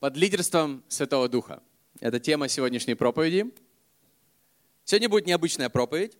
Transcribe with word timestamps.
под 0.00 0.16
лидерством 0.16 0.82
Святого 0.88 1.28
Духа. 1.28 1.62
Это 2.00 2.18
тема 2.18 2.48
сегодняшней 2.48 2.94
проповеди. 2.94 3.52
Сегодня 4.84 5.10
будет 5.10 5.26
необычная 5.26 5.68
проповедь. 5.68 6.16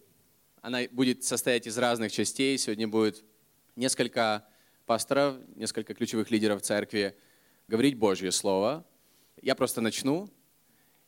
Она 0.60 0.80
будет 0.90 1.24
состоять 1.24 1.66
из 1.66 1.78
разных 1.78 2.12
частей. 2.12 2.58
Сегодня 2.58 2.86
будет 2.86 3.24
несколько 3.76 4.46
пасторов, 4.84 5.36
несколько 5.56 5.94
ключевых 5.94 6.30
лидеров 6.30 6.60
церкви 6.60 7.16
говорить 7.68 7.96
Божье 7.96 8.30
Слово. 8.32 8.84
Я 9.40 9.54
просто 9.54 9.80
начну. 9.80 10.28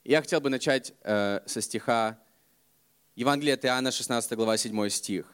Я 0.03 0.23
хотел 0.23 0.41
бы 0.41 0.49
начать 0.49 0.95
э, 1.03 1.41
со 1.45 1.61
стиха 1.61 2.19
Евангелия 3.17 3.55
от 3.55 3.67
Иоанна, 3.67 3.93
16 3.93 4.33
глава, 4.33 4.57
7 4.57 4.89
стих. 4.89 5.27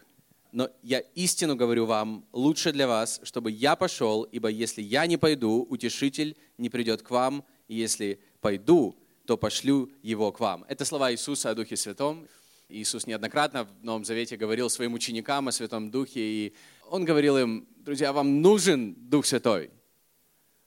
Но 0.53 0.71
я 0.83 1.01
истину 1.15 1.57
говорю 1.57 1.85
вам, 1.87 2.25
лучше 2.33 2.73
для 2.73 2.89
вас, 2.89 3.21
чтобы 3.23 3.51
я 3.51 3.77
пошел, 3.77 4.23
ибо 4.23 4.49
если 4.49 4.81
я 4.81 5.07
не 5.07 5.17
пойду, 5.17 5.67
утешитель 5.69 6.37
не 6.57 6.71
придет 6.71 7.03
к 7.03 7.11
вам, 7.11 7.45
и 7.69 7.75
если 7.75 8.19
пойду, 8.41 8.97
то 9.27 9.37
пошлю 9.37 9.91
его 10.03 10.33
к 10.33 10.41
вам. 10.41 10.65
Это 10.69 10.87
слова 10.87 11.13
Иисуса 11.13 11.51
о 11.51 11.55
Духе 11.55 11.77
Святом. 11.77 12.27
Иисус 12.71 13.07
неоднократно 13.07 13.65
в 13.65 13.85
Новом 13.85 14.05
Завете 14.05 14.37
говорил 14.37 14.71
своим 14.71 14.95
ученикам 14.95 15.49
о 15.49 15.53
Святом 15.53 15.91
Духе, 15.91 16.21
и 16.21 16.55
Он 16.89 17.05
говорил 17.05 17.37
им, 17.37 17.69
друзья, 17.79 18.13
вам 18.13 18.41
нужен 18.41 18.95
Дух 18.95 19.27
Святой. 19.27 19.71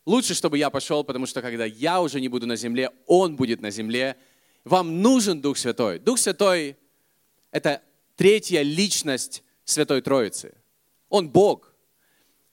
Лучше, 0.06 0.34
чтобы 0.34 0.58
я 0.58 0.70
пошел, 0.70 1.04
потому 1.04 1.26
что 1.26 1.42
когда 1.42 1.66
я 1.66 2.02
уже 2.02 2.20
не 2.22 2.28
буду 2.28 2.46
на 2.46 2.56
земле, 2.56 2.92
Он 3.08 3.36
будет 3.36 3.62
на 3.62 3.72
земле. 3.72 4.16
Вам 4.64 5.02
нужен 5.02 5.42
Дух 5.42 5.58
Святой. 5.58 6.00
Дух 6.00 6.20
Святой– 6.20 6.76
это 7.52 7.82
третья 8.16 8.62
личность 8.62 9.44
Святой 9.72 10.02
Троицы. 10.02 10.54
Он 11.10 11.30
Бог, 11.30 11.74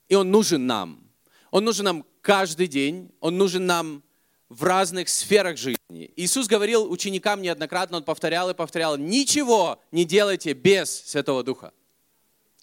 и 0.08 0.14
Он 0.14 0.30
нужен 0.30 0.66
нам. 0.66 1.10
Он 1.50 1.64
нужен 1.64 1.84
нам 1.84 2.06
каждый 2.20 2.66
день, 2.66 3.10
Он 3.20 3.38
нужен 3.38 3.66
нам 3.66 4.02
в 4.48 4.64
разных 4.64 5.08
сферах 5.08 5.56
жизни. 5.56 6.12
Иисус 6.16 6.46
говорил 6.46 6.90
ученикам 6.90 7.42
неоднократно, 7.42 7.98
Он 7.98 8.04
повторял 8.04 8.50
и 8.50 8.54
повторял, 8.54 8.96
ничего 8.96 9.80
не 9.92 10.04
делайте 10.04 10.52
без 10.52 10.90
Святого 10.90 11.42
Духа. 11.42 11.72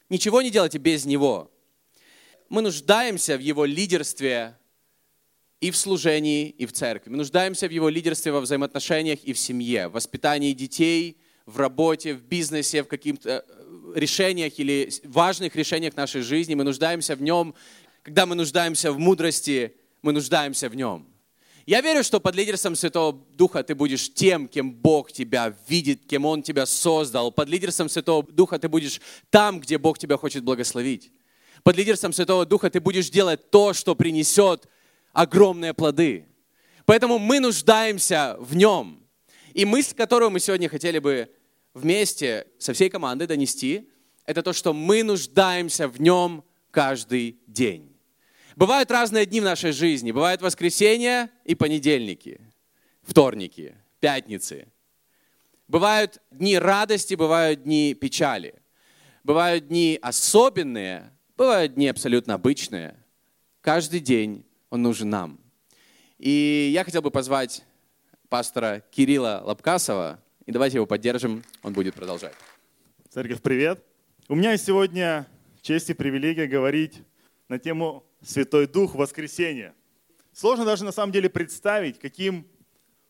Ничего 0.09 0.41
не 0.41 0.51
делайте 0.51 0.77
без 0.77 1.05
Него. 1.05 1.51
Мы 2.49 2.61
нуждаемся 2.61 3.37
в 3.37 3.41
Его 3.41 3.65
лидерстве 3.65 4.57
и 5.61 5.71
в 5.71 5.77
служении, 5.77 6.49
и 6.49 6.65
в 6.65 6.73
церкви. 6.73 7.09
Мы 7.09 7.17
нуждаемся 7.17 7.67
в 7.67 7.71
Его 7.71 7.89
лидерстве 7.89 8.31
во 8.31 8.41
взаимоотношениях 8.41 9.23
и 9.23 9.33
в 9.33 9.39
семье, 9.39 9.87
в 9.87 9.93
воспитании 9.93 10.53
детей, 10.53 11.17
в 11.45 11.57
работе, 11.57 12.13
в 12.13 12.21
бизнесе, 12.23 12.83
в 12.83 12.87
каких-то 12.87 13.45
решениях 13.93 14.53
или 14.57 14.91
важных 15.03 15.55
решениях 15.55 15.95
нашей 15.95 16.21
жизни, 16.21 16.55
мы 16.55 16.63
нуждаемся 16.63 17.15
в 17.15 17.21
нем. 17.21 17.53
Когда 18.03 18.25
мы 18.25 18.35
нуждаемся 18.35 18.91
в 18.91 18.99
мудрости, 18.99 19.75
мы 20.01 20.11
нуждаемся 20.11 20.69
в 20.69 20.75
нем. 20.75 21.07
Я 21.65 21.81
верю, 21.81 22.03
что 22.03 22.19
под 22.19 22.35
лидерством 22.35 22.75
Святого 22.75 23.19
Духа 23.33 23.63
ты 23.63 23.73
будешь 23.73 24.13
тем, 24.13 24.47
кем 24.47 24.71
Бог 24.71 25.11
тебя 25.11 25.55
видит, 25.67 26.05
кем 26.05 26.25
Он 26.25 26.43
тебя 26.43 26.67
создал. 26.67 27.31
Под 27.31 27.49
лидерством 27.49 27.89
Святого 27.89 28.21
Духа 28.23 28.59
ты 28.59 28.69
будешь 28.69 29.01
там, 29.31 29.59
где 29.59 29.79
Бог 29.79 29.97
тебя 29.97 30.15
хочет 30.17 30.43
благословить. 30.43 31.11
Под 31.63 31.75
лидерством 31.75 32.13
Святого 32.13 32.45
Духа 32.45 32.69
ты 32.69 32.79
будешь 32.79 33.09
делать 33.09 33.49
то, 33.49 33.73
что 33.73 33.95
принесет 33.95 34.67
огромные 35.11 35.73
плоды. 35.73 36.27
Поэтому 36.85 37.17
мы 37.17 37.39
нуждаемся 37.39 38.37
в 38.39 38.55
Нем. 38.55 39.03
И 39.55 39.65
мысль, 39.65 39.95
которую 39.95 40.29
мы 40.29 40.39
сегодня 40.39 40.69
хотели 40.69 40.99
бы 40.99 41.29
вместе 41.75 42.47
со 42.57 42.73
всей 42.73 42.89
командой 42.89 43.27
донести, 43.27 43.87
это 44.25 44.41
то, 44.41 44.53
что 44.53 44.73
мы 44.73 45.03
нуждаемся 45.03 45.87
в 45.87 46.01
нем 46.01 46.43
каждый 46.71 47.37
день. 47.45 47.95
Бывают 48.55 48.89
разные 48.89 49.25
дни 49.27 49.41
в 49.41 49.43
нашей 49.43 49.71
жизни. 49.71 50.11
Бывают 50.11 50.41
воскресенья 50.41 51.29
и 51.43 51.53
понедельники, 51.53 52.41
вторники, 53.03 53.75
пятницы. 53.99 54.67
Бывают 55.67 56.21
дни 56.31 56.57
радости, 56.57 57.15
бывают 57.15 57.63
дни 57.63 57.93
печали. 57.93 58.55
Бывают 59.23 59.67
дни 59.67 59.99
особенные, 60.01 61.11
бывают 61.35 61.73
дни 61.73 61.87
абсолютно 61.87 62.35
обычные. 62.35 62.95
Каждый 63.61 63.99
день 63.99 64.45
он 64.69 64.83
нужен 64.83 65.09
нам. 65.09 65.39
И 66.17 66.71
я 66.73 66.83
хотел 66.83 67.01
бы 67.01 67.11
позвать 67.11 67.63
пастора 68.29 68.83
Кирилла 68.91 69.41
Лапкасова, 69.43 70.21
и 70.45 70.51
давайте 70.51 70.77
его 70.77 70.85
поддержим, 70.85 71.43
он 71.63 71.73
будет 71.73 71.95
продолжать. 71.95 72.33
Церковь, 73.09 73.41
привет! 73.41 73.83
У 74.27 74.35
меня 74.35 74.55
сегодня 74.57 75.27
честь 75.61 75.89
и 75.89 75.93
привилегия 75.93 76.47
говорить 76.47 77.01
на 77.49 77.57
тему 77.57 78.05
Святой 78.21 78.67
Дух 78.67 78.95
воскресения. 78.95 79.73
Сложно 80.33 80.65
даже 80.65 80.83
на 80.83 80.91
самом 80.91 81.11
деле 81.11 81.29
представить, 81.29 81.99
каким 81.99 82.47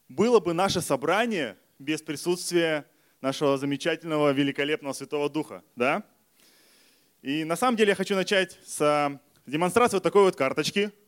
было 0.08 0.40
бы 0.40 0.54
наше 0.54 0.82
собрание 0.82 1.58
без 1.80 2.02
присутствия 2.02 2.86
нашего 3.22 3.58
замечательного, 3.58 4.32
великолепного 4.32 4.94
Святого 4.94 5.30
Духа. 5.30 5.64
Да? 5.76 6.04
И 7.22 7.44
на 7.44 7.56
самом 7.56 7.76
деле 7.76 7.90
я 7.90 7.96
хочу 7.96 8.16
начать 8.16 8.58
с 8.66 9.20
демонстрации 9.46 9.98
вот 9.98 10.04
такой 10.04 10.24
вот 10.24 10.36
карточки– 10.36 10.92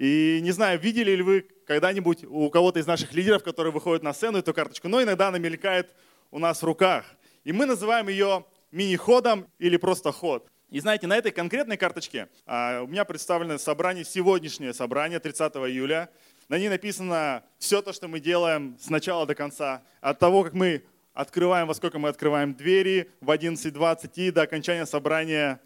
и 0.00 0.40
не 0.42 0.50
знаю, 0.50 0.80
видели 0.80 1.10
ли 1.10 1.22
вы 1.22 1.46
когда-нибудь 1.70 2.24
у 2.24 2.50
кого-то 2.50 2.80
из 2.80 2.86
наших 2.88 3.12
лидеров, 3.12 3.44
которые 3.44 3.72
выходят 3.72 4.02
на 4.02 4.12
сцену, 4.12 4.38
эту 4.38 4.52
карточку, 4.52 4.88
но 4.88 5.00
иногда 5.00 5.28
она 5.28 5.38
мелькает 5.38 5.94
у 6.32 6.40
нас 6.40 6.62
в 6.62 6.64
руках. 6.64 7.04
И 7.44 7.52
мы 7.52 7.64
называем 7.64 8.08
ее 8.08 8.44
мини-ходом 8.72 9.46
или 9.60 9.76
просто 9.76 10.10
ход. 10.10 10.50
И 10.68 10.80
знаете, 10.80 11.06
на 11.06 11.16
этой 11.16 11.30
конкретной 11.30 11.76
карточке 11.76 12.28
а, 12.44 12.82
у 12.82 12.88
меня 12.88 13.04
представлено 13.04 13.56
собрание, 13.56 14.04
сегодняшнее 14.04 14.74
собрание 14.74 15.20
30 15.20 15.54
июля. 15.58 16.10
На 16.48 16.58
ней 16.58 16.68
написано 16.68 17.44
все 17.58 17.82
то, 17.82 17.92
что 17.92 18.08
мы 18.08 18.18
делаем 18.18 18.76
с 18.80 18.90
начала 18.90 19.24
до 19.24 19.36
конца. 19.36 19.84
От 20.00 20.18
того, 20.18 20.42
как 20.42 20.54
мы 20.54 20.82
открываем, 21.14 21.68
во 21.68 21.74
сколько 21.74 22.00
мы 22.00 22.08
открываем 22.08 22.52
двери 22.52 23.12
в 23.20 23.30
11.20 23.30 24.10
и 24.16 24.32
до 24.32 24.42
окончания 24.42 24.86
собрания 24.86 25.60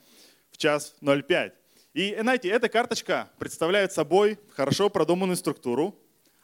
в 0.50 0.58
час 0.58 0.96
05. 1.00 1.63
И 1.94 2.16
знаете, 2.20 2.48
эта 2.48 2.68
карточка 2.68 3.30
представляет 3.38 3.92
собой 3.92 4.40
хорошо 4.50 4.90
продуманную 4.90 5.36
структуру, 5.36 5.96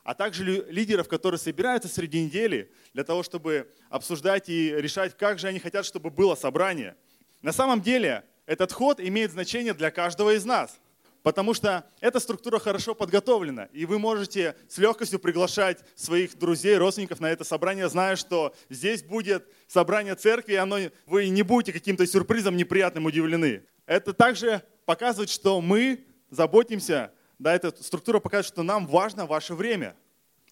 а 0.05 0.15
также 0.15 0.65
лидеров, 0.71 1.09
которые 1.09 1.41
собираются 1.41 1.89
среди 1.89 2.23
недели 2.23 2.71
для 2.95 3.03
того, 3.03 3.25
чтобы 3.25 3.69
обсуждать 3.89 4.49
и 4.49 4.71
решать, 4.71 5.17
как 5.17 5.41
же 5.41 5.49
они 5.49 5.59
хотят, 5.59 5.85
чтобы 5.85 6.11
было 6.11 6.37
собрание. 6.37 6.95
На 7.43 7.51
самом 7.53 7.81
деле 7.83 8.23
этот 8.47 8.73
ход 8.73 9.01
имеет 9.01 9.33
значение 9.33 9.75
для 9.75 9.91
каждого 9.91 10.37
из 10.37 10.45
нас, 10.45 10.79
потому 11.25 11.53
что 11.53 11.85
эта 12.01 12.21
структура 12.21 12.61
хорошо 12.61 12.95
подготовлена, 12.95 13.65
и 13.73 13.87
вы 13.87 13.99
можете 13.99 14.55
с 14.69 14.79
легкостью 14.79 15.19
приглашать 15.19 15.81
своих 15.97 16.39
друзей, 16.39 16.77
родственников 16.77 17.19
на 17.19 17.27
это 17.29 17.43
собрание, 17.43 17.89
зная, 17.89 18.15
что 18.15 18.55
здесь 18.69 19.03
будет 19.03 19.49
собрание 19.67 20.15
церкви, 20.15 20.53
и 20.53 20.57
оно, 20.57 20.79
вы 21.07 21.29
не 21.29 21.43
будете 21.43 21.73
каким-то 21.73 22.07
сюрпризом 22.07 22.57
неприятным 22.57 23.07
удивлены. 23.07 23.65
Это 23.87 24.13
также 24.13 24.63
показывает, 24.91 25.31
что 25.31 25.61
мы 25.61 26.05
заботимся, 26.31 27.13
да, 27.39 27.55
эта 27.55 27.71
структура 27.81 28.19
показывает, 28.19 28.47
что 28.47 28.65
нам 28.65 28.89
важно 28.89 29.25
ваше 29.25 29.55
время. 29.55 29.95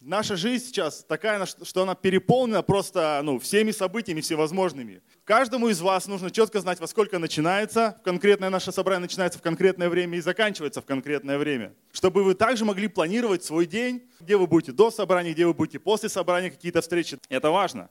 Наша 0.01 0.37
жизнь 0.37 0.67
сейчас 0.67 1.03
такая, 1.03 1.45
что 1.45 1.83
она 1.83 1.97
переполнена 1.97 2.63
просто 2.63 3.21
ну, 3.25 3.41
всеми 3.41 3.73
событиями 3.73 4.21
всевозможными. 4.21 5.03
Каждому 5.25 5.71
из 5.71 5.81
вас 5.81 6.07
нужно 6.07 6.31
четко 6.31 6.61
знать, 6.61 6.79
во 6.79 6.87
сколько 6.87 7.19
начинается 7.19 8.01
конкретное 8.05 8.49
наше 8.49 8.71
собрание, 8.71 9.01
начинается 9.01 9.41
в 9.41 9.43
конкретное 9.43 9.89
время 9.89 10.19
и 10.19 10.21
заканчивается 10.21 10.83
в 10.83 10.85
конкретное 10.85 11.37
время. 11.37 11.75
Чтобы 11.91 12.23
вы 12.23 12.35
также 12.35 12.65
могли 12.65 12.87
планировать 12.87 13.43
свой 13.43 13.67
день, 13.67 14.09
где 14.21 14.37
вы 14.37 14.47
будете 14.47 14.71
до 14.71 14.93
собрания, 14.93 15.33
где 15.33 15.47
вы 15.47 15.53
будете 15.53 15.81
после 15.81 16.09
собрания, 16.09 16.53
какие-то 16.53 16.81
встречи. 16.81 17.19
Это 17.29 17.51
важно. 17.51 17.91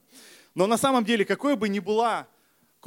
Но 0.56 0.66
на 0.66 0.78
самом 0.78 1.04
деле, 1.04 1.26
какой 1.26 1.58
бы 1.58 1.68
ни 1.68 1.80
была 1.80 2.26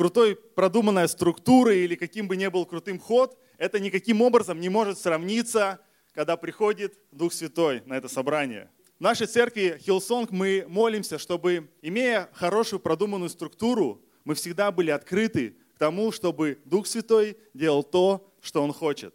крутой 0.01 0.35
продуманная 0.35 1.09
структура 1.09 1.75
или 1.75 1.95
каким 1.95 2.27
бы 2.27 2.35
ни 2.35 2.47
был 2.47 2.65
крутым 2.65 2.99
ход, 2.99 3.37
это 3.59 3.79
никаким 3.79 4.23
образом 4.23 4.59
не 4.59 4.71
может 4.71 4.99
сравниться, 4.99 5.79
когда 6.15 6.39
приходит 6.39 6.99
Дух 7.13 7.35
Святой 7.35 7.83
на 7.85 7.99
это 7.99 8.09
собрание. 8.09 8.71
В 8.99 9.03
нашей 9.03 9.27
церкви 9.27 9.79
Hillsong 9.85 10.31
мы 10.31 10.65
молимся, 10.69 11.19
чтобы, 11.19 11.69
имея 11.83 12.31
хорошую 12.33 12.81
продуманную 12.81 13.29
структуру, 13.29 14.03
мы 14.25 14.35
всегда 14.35 14.73
были 14.73 14.91
открыты 14.91 15.55
к 15.75 15.79
тому, 15.79 16.13
чтобы 16.13 16.59
Дух 16.65 16.87
Святой 16.87 17.37
делал 17.53 17.83
то, 17.83 18.27
что 18.41 18.63
Он 18.63 18.73
хочет. 18.73 19.15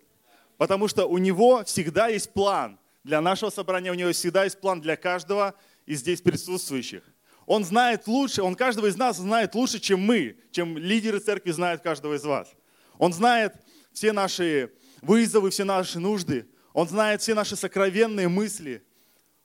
Потому 0.57 0.87
что 0.87 1.07
у 1.07 1.17
Него 1.17 1.63
всегда 1.63 2.09
есть 2.09 2.31
план. 2.31 2.77
Для 3.03 3.21
нашего 3.21 3.49
собрания 3.49 3.89
у 3.89 3.95
Него 3.95 4.11
всегда 4.11 4.43
есть 4.43 4.59
план 4.59 4.81
для 4.81 4.97
каждого 4.97 5.55
из 5.87 6.01
здесь 6.01 6.21
присутствующих. 6.21 7.01
Он 7.45 7.63
знает 7.63 8.07
лучше, 8.07 8.41
Он 8.41 8.55
каждого 8.55 8.87
из 8.87 8.97
нас 8.97 9.17
знает 9.17 9.53
лучше, 9.55 9.79
чем 9.79 9.99
мы, 9.99 10.37
чем 10.51 10.77
лидеры 10.77 11.19
церкви 11.19 11.51
знают 11.51 11.81
каждого 11.81 12.15
из 12.15 12.23
вас. 12.23 12.51
Он 12.97 13.13
знает 13.13 13.55
все 13.93 14.11
наши 14.11 14.73
вызовы, 15.01 15.49
все 15.49 15.63
наши 15.63 15.99
нужды. 15.99 16.49
Он 16.73 16.87
знает 16.87 17.21
все 17.21 17.33
наши 17.33 17.55
сокровенные 17.55 18.27
мысли. 18.27 18.83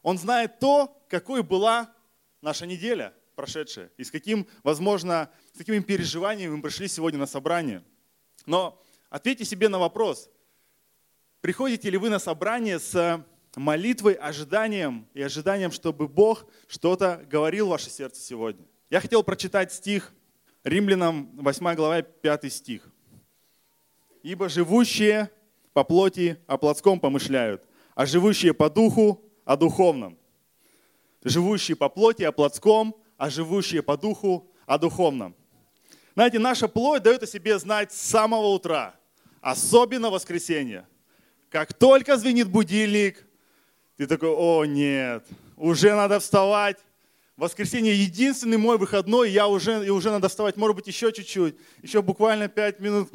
Он 0.03 0.19
знает 0.19 0.59
то, 0.59 1.05
какой 1.09 1.43
была 1.43 1.95
наша 2.41 2.67
неделя 2.67 3.15
прошедшая, 3.35 3.91
и 3.97 4.05
с 4.05 4.11
каким, 4.11 4.47
возможно, 4.63 5.31
с 5.55 5.59
какими 5.59 5.79
переживаниями 5.81 6.57
мы 6.57 6.63
пришли 6.63 6.89
сегодня 6.89 7.19
на 7.19 7.27
собрание. 7.27 7.83
Но 8.47 8.83
ответьте 9.09 9.45
себе 9.45 9.69
на 9.69 9.79
вопрос, 9.79 10.31
приходите 11.41 11.89
ли 11.89 11.97
вы 11.97 12.11
на 12.11 12.19
собрание 12.19 12.79
с 12.79 13.25
молитвой, 13.57 14.15
ожиданием 14.15 15.07
и 15.15 15.23
ожиданием, 15.23 15.73
чтобы 15.73 16.09
Бог 16.09 16.47
что-то 16.69 17.25
говорил 17.31 17.67
в 17.67 17.71
ваше 17.71 17.91
сердце 17.91 18.21
сегодня. 18.23 18.65
Я 18.89 19.01
хотел 19.01 19.23
прочитать 19.23 19.73
стих 19.73 20.13
Римлянам 20.65 21.31
8 21.37 21.75
глава 21.75 22.03
5 22.03 22.53
стих. 22.53 22.91
«Ибо 24.23 24.49
живущие 24.49 25.31
по 25.73 25.85
плоти 25.85 26.39
о 26.47 26.59
плотском 26.59 27.01
помышляют, 27.01 27.65
а 27.95 28.05
живущие 28.05 28.53
по 28.53 28.69
духу 28.69 29.25
о 29.45 29.57
духовном. 29.57 30.19
Живущие 31.25 31.77
по 31.77 31.89
плоти 31.89 32.23
о 32.25 32.33
плотском, 32.33 32.95
а 33.17 33.31
живущие 33.31 33.83
по 33.83 33.97
духу 33.97 34.51
о 34.67 34.77
духовном». 34.77 35.35
Знаете, 36.15 36.39
наша 36.39 36.69
плоть 36.69 37.03
дает 37.03 37.23
о 37.23 37.27
себе 37.27 37.59
знать 37.59 37.93
с 37.93 38.01
самого 38.01 38.49
утра, 38.49 38.95
особенно 39.41 40.11
воскресенье. 40.11 40.87
Как 41.49 41.73
только 41.73 42.19
звенит 42.19 42.49
будильник, 42.49 43.27
ты 44.01 44.07
такой, 44.07 44.31
о 44.31 44.65
нет, 44.65 45.27
уже 45.59 45.95
надо 45.95 46.21
вставать. 46.21 46.79
Воскресенье 47.37 47.95
единственный 47.95 48.57
мой 48.57 48.79
выходной, 48.79 49.31
я 49.31 49.47
уже, 49.47 49.85
и 49.85 49.91
уже 49.91 50.11
надо 50.11 50.31
вставать, 50.31 50.57
может 50.57 50.77
быть, 50.77 50.87
еще 50.87 51.13
чуть-чуть, 51.13 51.55
еще 51.83 52.01
буквально 52.01 52.49
пять 52.49 52.81
минут. 52.81 53.11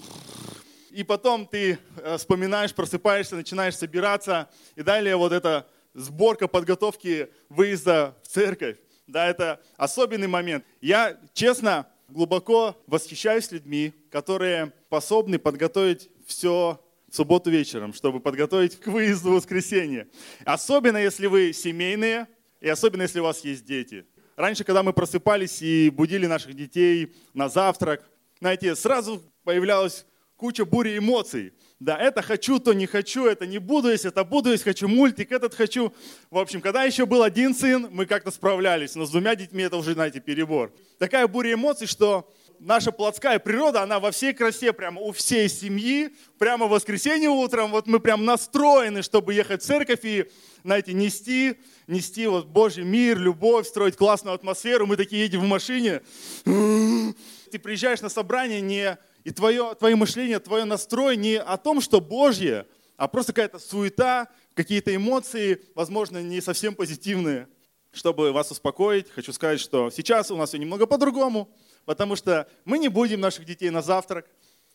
И 0.92 1.04
потом 1.04 1.48
ты 1.48 1.80
э, 1.98 2.18
вспоминаешь, 2.18 2.72
просыпаешься, 2.76 3.36
начинаешь 3.36 3.76
собираться. 3.76 4.48
И 4.76 4.84
далее 4.84 5.16
вот 5.16 5.32
эта 5.32 5.68
сборка 5.96 6.48
подготовки 6.48 7.30
выезда 7.50 8.16
в 8.22 8.28
церковь. 8.28 8.78
Да, 9.08 9.26
это 9.26 9.60
особенный 9.78 10.28
момент. 10.28 10.66
Я, 10.82 11.18
честно, 11.34 11.88
глубоко 12.10 12.80
восхищаюсь 12.86 13.50
людьми, 13.50 13.92
которые 14.12 14.72
способны 14.86 15.40
подготовить 15.40 16.12
все 16.28 16.80
субботу 17.16 17.50
вечером, 17.50 17.94
чтобы 17.94 18.20
подготовить 18.20 18.80
к 18.80 18.88
выезду 18.88 19.32
в 19.32 19.36
воскресенье. 19.36 20.08
Особенно, 20.44 20.98
если 20.98 21.28
вы 21.28 21.54
семейные, 21.54 22.28
и 22.62 22.70
особенно, 22.70 23.04
если 23.04 23.20
у 23.20 23.24
вас 23.24 23.44
есть 23.44 23.66
дети. 23.66 24.06
Раньше, 24.36 24.64
когда 24.64 24.84
мы 24.84 24.94
просыпались 24.94 25.62
и 25.62 25.90
будили 25.90 26.26
наших 26.28 26.54
детей 26.54 27.16
на 27.34 27.48
завтрак, 27.48 28.04
знаете, 28.40 28.76
сразу 28.76 29.22
появлялась 29.44 30.06
куча 30.36 30.66
бури 30.66 30.98
эмоций. 30.98 31.54
Да, 31.80 31.98
это 31.98 32.22
хочу, 32.22 32.60
то 32.60 32.74
не 32.74 32.86
хочу, 32.86 33.26
это 33.26 33.46
не 33.46 33.58
буду, 33.58 33.90
если 33.90 34.10
это 34.10 34.24
буду, 34.24 34.52
если 34.52 34.64
хочу 34.66 34.88
мультик, 34.88 35.32
этот 35.32 35.54
хочу. 35.54 35.94
В 36.30 36.38
общем, 36.38 36.62
когда 36.62 36.84
еще 36.84 37.06
был 37.06 37.24
один 37.24 37.54
сын, 37.54 37.88
мы 37.92 38.06
как-то 38.06 38.32
справлялись, 38.32 38.96
но 38.96 39.06
с 39.06 39.12
двумя 39.12 39.36
детьми 39.36 39.64
это 39.64 39.78
уже, 39.78 39.94
знаете, 39.94 40.20
перебор. 40.20 40.74
Такая 41.00 41.28
буря 41.28 41.54
эмоций, 41.54 41.88
что 41.88 42.32
наша 42.60 42.92
плотская 42.92 43.40
природа, 43.40 43.82
она 43.82 44.00
во 44.00 44.12
всей 44.12 44.34
красе, 44.34 44.74
прямо 44.74 45.02
у 45.02 45.12
всей 45.12 45.50
семьи, 45.50 46.16
прямо 46.38 46.68
в 46.68 46.70
воскресенье 46.70 47.30
утром, 47.30 47.72
вот 47.72 47.88
мы 47.88 48.00
прям 48.00 48.26
настроены, 48.26 49.02
чтобы 49.02 49.34
ехать 49.34 49.62
в 49.62 49.66
церковь 49.66 50.02
и, 50.04 50.30
знаете, 50.64 50.94
нести, 50.94 51.56
нести 51.88 52.28
вот 52.28 52.48
Божий 52.48 52.84
мир, 52.84 53.18
любовь, 53.18 53.68
строить 53.68 53.96
классную 53.96 54.36
атмосферу. 54.36 54.88
Мы 54.88 54.98
такие 54.98 55.24
едем 55.24 55.42
в 55.42 55.48
машине. 55.48 56.02
Ты 56.44 57.60
приезжаешь 57.60 58.02
на 58.02 58.10
собрание 58.10 58.62
не 58.62 58.98
и 59.24 59.32
твое, 59.32 59.76
твое 59.76 59.96
мышление, 59.96 60.40
твое 60.40 60.66
настрой 60.66 61.18
не 61.18 61.40
о 61.40 61.58
том, 61.58 61.82
что 61.82 62.00
Божье, 62.00 62.68
а 62.96 63.08
просто 63.08 63.34
какая-то 63.34 63.60
суета, 63.60 64.28
какие-то 64.54 64.96
эмоции, 64.96 65.62
возможно, 65.74 66.22
не 66.22 66.42
совсем 66.42 66.76
позитивные. 66.76 67.48
Чтобы 67.92 68.34
вас 68.34 68.52
успокоить, 68.52 69.10
хочу 69.10 69.32
сказать, 69.32 69.62
что 69.62 69.90
сейчас 69.90 70.30
у 70.30 70.36
нас 70.36 70.50
все 70.50 70.58
немного 70.58 70.86
по-другому 70.86 71.50
потому 71.86 72.16
что 72.16 72.48
мы 72.66 72.78
не 72.78 72.90
будем 72.90 73.22
наших 73.22 73.46
детей 73.46 73.70
на 73.70 73.82
завтрак, 73.82 74.28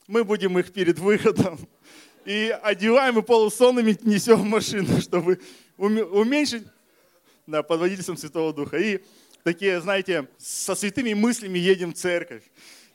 мы 0.06 0.24
будем 0.24 0.58
их 0.58 0.72
перед 0.72 0.98
выходом. 0.98 1.58
И 2.24 2.56
одеваем 2.62 3.18
и 3.18 3.22
полусонными 3.22 3.96
несем 4.02 4.36
в 4.36 4.44
машину, 4.44 5.00
чтобы 5.00 5.40
уменьшить 5.76 6.64
да, 7.46 7.62
под 7.62 7.80
водительством 7.80 8.16
Святого 8.16 8.52
Духа. 8.52 8.78
И 8.78 9.02
такие, 9.42 9.80
знаете, 9.80 10.28
со 10.38 10.74
святыми 10.74 11.14
мыслями 11.14 11.58
едем 11.58 11.92
в 11.92 11.96
церковь. 11.96 12.42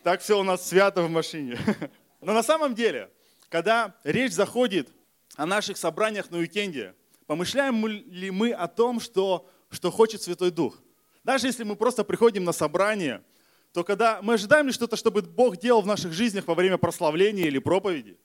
Так 0.04 0.22
все 0.22 0.40
у 0.40 0.44
нас 0.44 0.68
свято 0.68 1.02
в 1.02 1.10
машине. 1.10 1.58
Но 2.22 2.34
на 2.34 2.44
самом 2.44 2.76
деле, 2.76 3.10
когда 3.50 3.96
речь 4.04 4.34
заходит 4.34 4.90
о 5.36 5.46
наших 5.46 5.78
собраниях 5.78 6.30
на 6.30 6.38
уикенде, 6.38 6.94
помышляем 7.26 7.86
ли 7.88 8.30
мы 8.30 8.52
о 8.52 8.68
том, 8.68 9.00
что, 9.00 9.50
что 9.72 9.92
хочет 9.92 10.22
Святой 10.22 10.52
Дух? 10.52 10.78
Даже 11.24 11.48
если 11.48 11.64
мы 11.64 11.76
просто 11.76 12.04
приходим 12.04 12.44
на 12.44 12.52
собрание– 12.52 13.22
то 13.76 13.84
когда 13.84 14.22
мы 14.22 14.36
ожидаем 14.36 14.68
ли 14.68 14.72
что-то, 14.72 14.96
чтобы 14.96 15.22
Бог 15.22 15.58
делал 15.58 15.82
в 15.82 15.86
наших 15.86 16.14
жизнях 16.14 16.48
во 16.48 16.56
время 16.56 16.78
прославления 16.78 17.48
или 17.48 17.60
проповеди, 17.60 18.18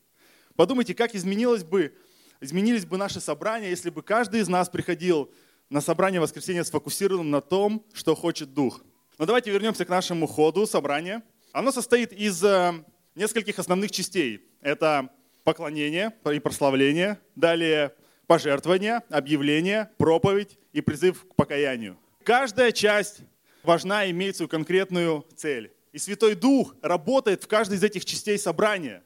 подумайте, 0.54 0.94
как 0.94 1.16
изменилось 1.16 1.64
бы, 1.64 1.92
изменились 2.40 2.86
бы 2.86 2.96
наши 2.96 3.20
собрания, 3.20 3.68
если 3.68 3.90
бы 3.90 4.04
каждый 4.04 4.42
из 4.42 4.48
нас 4.48 4.68
приходил 4.68 5.28
на 5.68 5.80
собрание 5.80 6.20
воскресенья 6.20 6.62
сфокусированным 6.62 7.32
на 7.32 7.40
том, 7.40 7.84
что 7.92 8.14
хочет 8.14 8.54
Дух. 8.54 8.84
Но 9.18 9.26
давайте 9.26 9.50
вернемся 9.50 9.84
к 9.84 9.88
нашему 9.88 10.28
ходу 10.28 10.68
собрания. 10.68 11.24
Оно 11.50 11.72
состоит 11.72 12.12
из 12.12 12.44
э, 12.44 12.84
нескольких 13.16 13.58
основных 13.58 13.90
частей. 13.90 14.48
Это 14.60 15.10
поклонение 15.42 16.14
и 16.32 16.38
прославление, 16.38 17.18
далее 17.34 17.92
пожертвование, 18.28 19.02
объявление, 19.10 19.90
проповедь 19.98 20.60
и 20.72 20.80
призыв 20.80 21.26
к 21.26 21.34
покаянию. 21.34 21.98
Каждая 22.22 22.70
часть 22.70 23.22
важна 23.62 24.04
и 24.04 24.10
имеет 24.10 24.36
свою 24.36 24.48
конкретную 24.48 25.26
цель. 25.36 25.72
И 25.92 25.98
Святой 25.98 26.34
Дух 26.34 26.74
работает 26.82 27.44
в 27.44 27.48
каждой 27.48 27.76
из 27.78 27.84
этих 27.84 28.04
частей 28.04 28.38
собрания. 28.38 29.02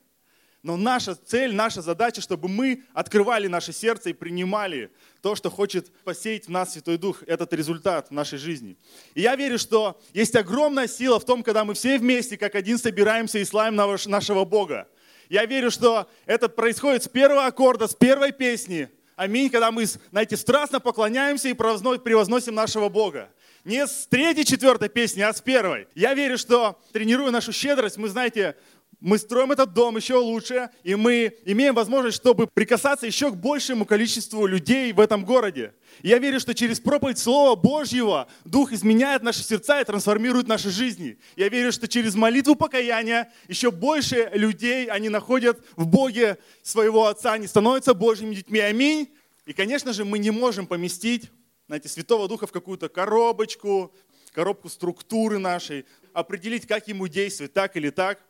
Но 0.62 0.78
наша 0.78 1.14
цель, 1.14 1.54
наша 1.54 1.82
задача, 1.82 2.22
чтобы 2.22 2.48
мы 2.48 2.84
открывали 2.94 3.48
наше 3.48 3.74
сердце 3.74 4.10
и 4.10 4.12
принимали 4.14 4.90
то, 5.20 5.34
что 5.34 5.50
хочет 5.50 5.92
посеять 6.04 6.46
в 6.46 6.50
нас 6.50 6.72
Святой 6.72 6.96
Дух, 6.96 7.22
этот 7.26 7.52
результат 7.52 8.08
в 8.08 8.12
нашей 8.12 8.38
жизни. 8.38 8.78
И 9.14 9.20
я 9.20 9.36
верю, 9.36 9.58
что 9.58 10.00
есть 10.14 10.34
огромная 10.34 10.88
сила 10.88 11.20
в 11.20 11.26
том, 11.26 11.42
когда 11.42 11.66
мы 11.66 11.74
все 11.74 11.98
вместе, 11.98 12.38
как 12.38 12.54
один, 12.54 12.78
собираемся 12.78 13.38
и 13.38 13.44
славим 13.44 13.76
нашего 13.76 14.46
Бога. 14.46 14.88
Я 15.28 15.44
верю, 15.44 15.70
что 15.70 16.08
это 16.24 16.48
происходит 16.48 17.02
с 17.04 17.08
первого 17.08 17.44
аккорда, 17.44 17.86
с 17.86 17.94
первой 17.94 18.32
песни. 18.32 18.88
Аминь, 19.16 19.50
когда 19.50 19.70
мы, 19.70 19.84
знаете, 19.84 20.38
страстно 20.38 20.80
поклоняемся 20.80 21.48
и 21.48 21.52
превозносим 21.52 22.54
нашего 22.54 22.88
Бога. 22.88 23.28
Не 23.64 23.86
с 23.86 24.06
третьей, 24.06 24.44
четвертой 24.44 24.90
песни, 24.90 25.22
а 25.22 25.32
с 25.32 25.40
первой. 25.40 25.88
Я 25.94 26.12
верю, 26.12 26.36
что 26.36 26.78
тренируя 26.92 27.30
нашу 27.30 27.50
щедрость, 27.50 27.96
мы, 27.96 28.08
знаете, 28.08 28.56
мы 29.00 29.16
строим 29.16 29.52
этот 29.52 29.72
дом 29.72 29.96
еще 29.96 30.16
лучше, 30.16 30.68
и 30.82 30.94
мы 30.94 31.34
имеем 31.46 31.74
возможность, 31.74 32.16
чтобы 32.16 32.46
прикасаться 32.46 33.06
еще 33.06 33.30
к 33.30 33.36
большему 33.36 33.86
количеству 33.86 34.46
людей 34.46 34.92
в 34.92 35.00
этом 35.00 35.24
городе. 35.24 35.72
я 36.02 36.18
верю, 36.18 36.40
что 36.40 36.54
через 36.54 36.78
проповедь 36.78 37.18
Слова 37.18 37.56
Божьего 37.56 38.28
Дух 38.44 38.72
изменяет 38.72 39.22
наши 39.22 39.42
сердца 39.42 39.80
и 39.80 39.84
трансформирует 39.84 40.46
наши 40.46 40.68
жизни. 40.68 41.18
Я 41.34 41.48
верю, 41.48 41.72
что 41.72 41.88
через 41.88 42.14
молитву 42.14 42.56
покаяния 42.56 43.32
еще 43.48 43.70
больше 43.70 44.30
людей, 44.34 44.86
они 44.86 45.08
находят 45.08 45.58
в 45.76 45.86
Боге 45.86 46.36
своего 46.62 47.06
Отца, 47.06 47.32
они 47.32 47.46
становятся 47.46 47.94
Божьими 47.94 48.34
детьми. 48.34 48.60
Аминь. 48.60 49.08
И, 49.46 49.54
конечно 49.54 49.94
же, 49.94 50.04
мы 50.04 50.18
не 50.18 50.30
можем 50.30 50.66
поместить 50.66 51.30
знаете, 51.66 51.88
Святого 51.88 52.28
Духа 52.28 52.46
в 52.46 52.52
какую-то 52.52 52.88
коробочку, 52.88 53.94
коробку 54.32 54.68
структуры 54.68 55.38
нашей, 55.38 55.86
определить, 56.12 56.66
как 56.66 56.88
ему 56.88 57.08
действовать, 57.08 57.54
так 57.54 57.76
или 57.76 57.90
так. 57.90 58.20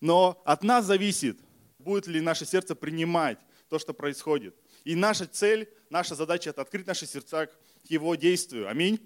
Но 0.00 0.42
от 0.44 0.62
нас 0.62 0.84
зависит, 0.84 1.38
будет 1.78 2.06
ли 2.06 2.20
наше 2.20 2.44
сердце 2.44 2.74
принимать 2.74 3.38
то, 3.70 3.78
что 3.78 3.94
происходит. 3.94 4.54
И 4.84 4.94
наша 4.94 5.26
цель, 5.26 5.68
наша 5.88 6.14
задача– 6.14 6.50
это 6.50 6.60
открыть 6.60 6.86
наши 6.86 7.06
сердца 7.06 7.46
к 7.46 7.90
его 7.90 8.14
действию. 8.16 8.68
Аминь. 8.68 9.00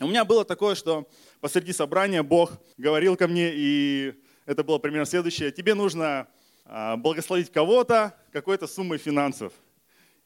У 0.00 0.06
меня 0.06 0.24
было 0.24 0.44
такое, 0.44 0.76
что 0.76 1.10
посреди 1.40 1.72
собрания 1.72 2.22
Бог 2.22 2.52
говорил 2.76 3.16
ко 3.16 3.26
мне, 3.26 3.50
и 3.52 4.14
это 4.46 4.62
было 4.62 4.78
примерно 4.78 5.06
следующее. 5.06 5.50
Тебе 5.50 5.74
нужно 5.74 6.28
а, 6.64 6.96
благословить 6.96 7.50
кого-то 7.50 8.16
какой-то 8.30 8.68
суммой 8.68 8.98
финансов– 8.98 9.52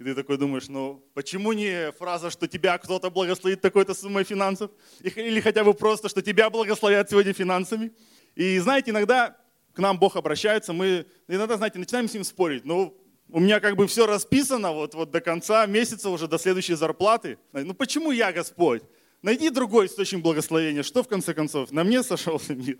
и 0.02 0.04
ты 0.04 0.14
такой 0.14 0.36
думаешь, 0.36 0.68
ну 0.68 1.04
почему 1.14 1.52
не 1.52 1.92
фраза, 1.92 2.30
что 2.30 2.48
тебя 2.48 2.76
кто-то 2.78 3.08
благословит 3.08 3.60
такой-то 3.60 3.94
суммой 3.94 4.24
финансов? 4.24 4.70
Или 5.00 5.40
хотя 5.40 5.62
бы 5.62 5.74
просто, 5.74 6.08
что 6.08 6.22
тебя 6.22 6.50
благословят 6.50 7.08
сегодня 7.08 7.32
финансами? 7.32 7.92
И 8.34 8.58
знаете, 8.58 8.90
иногда 8.90 9.36
к 9.72 9.78
нам 9.78 9.98
Бог 9.98 10.16
обращается, 10.16 10.72
мы 10.72 11.06
иногда, 11.28 11.56
знаете, 11.56 11.78
начинаем 11.78 12.08
с 12.08 12.14
ним 12.14 12.24
спорить. 12.24 12.64
Ну, 12.64 12.98
у 13.28 13.38
меня 13.38 13.60
как 13.60 13.76
бы 13.76 13.86
все 13.86 14.06
расписано 14.06 14.72
вот, 14.72 14.94
вот 14.94 15.10
до 15.10 15.20
конца 15.20 15.64
месяца, 15.66 16.10
уже 16.10 16.26
до 16.26 16.38
следующей 16.38 16.74
зарплаты. 16.74 17.38
Ну 17.52 17.72
почему 17.72 18.10
я 18.10 18.32
Господь? 18.32 18.82
Найди 19.22 19.50
другой 19.50 19.86
источник 19.86 20.20
благословения. 20.20 20.82
Что 20.82 21.04
в 21.04 21.08
конце 21.08 21.32
концов? 21.32 21.70
На 21.70 21.84
мне 21.84 22.02
сошелся 22.02 22.54
мир. 22.56 22.78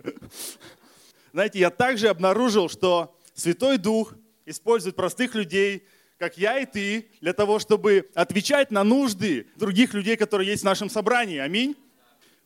Знаете, 1.33 1.61
я 1.61 1.71
также 1.71 2.09
обнаружил, 2.09 2.69
что 2.69 3.17
Святой 3.35 3.79
Дух 3.79 4.15
использует 4.45 4.97
простых 4.97 5.35
людей, 5.35 5.87
как 6.23 6.39
я 6.39 6.61
и 6.61 6.67
ты, 6.67 7.09
для 7.21 7.33
того, 7.33 7.59
чтобы 7.59 8.09
отвечать 8.15 8.71
на 8.71 8.85
нужды 8.85 9.49
других 9.57 9.93
людей, 9.93 10.17
которые 10.17 10.51
есть 10.51 10.63
в 10.63 10.65
нашем 10.65 10.89
собрании. 10.89 11.39
Аминь. 11.39 11.75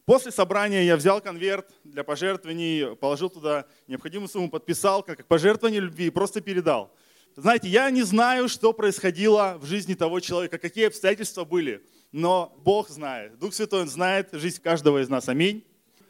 После 0.07 0.33
собрания 0.33 0.83
я 0.87 0.97
взял 0.97 1.21
конверт 1.21 1.69
для 1.85 2.03
пожертвований, 2.03 2.97
положил 2.97 3.29
туда 3.29 3.67
необходимую 3.87 4.31
сумму, 4.31 4.49
подписал 4.49 5.03
как 5.03 5.27
пожертвование 5.27 5.83
любви 5.83 6.07
и 6.07 6.11
просто 6.11 6.41
передал. 6.41 6.91
Знаете, 7.37 7.69
я 7.69 7.91
не 7.91 8.03
знаю, 8.03 8.49
что 8.49 8.73
происходило 8.73 9.59
в 9.61 9.67
жизни 9.67 9.93
того 9.93 10.21
человека, 10.21 10.57
какие 10.57 10.87
обстоятельства 10.87 11.45
были, 11.45 11.85
но 12.13 12.59
Бог 12.65 12.89
знает. 12.89 13.39
Дух 13.39 13.53
Святой 13.53 13.83
Он 13.83 13.91
знает 13.91 14.31
жизнь 14.33 14.63
каждого 14.63 15.03
из 15.03 15.11
нас. 15.11 15.29
Аминь. 15.29 15.63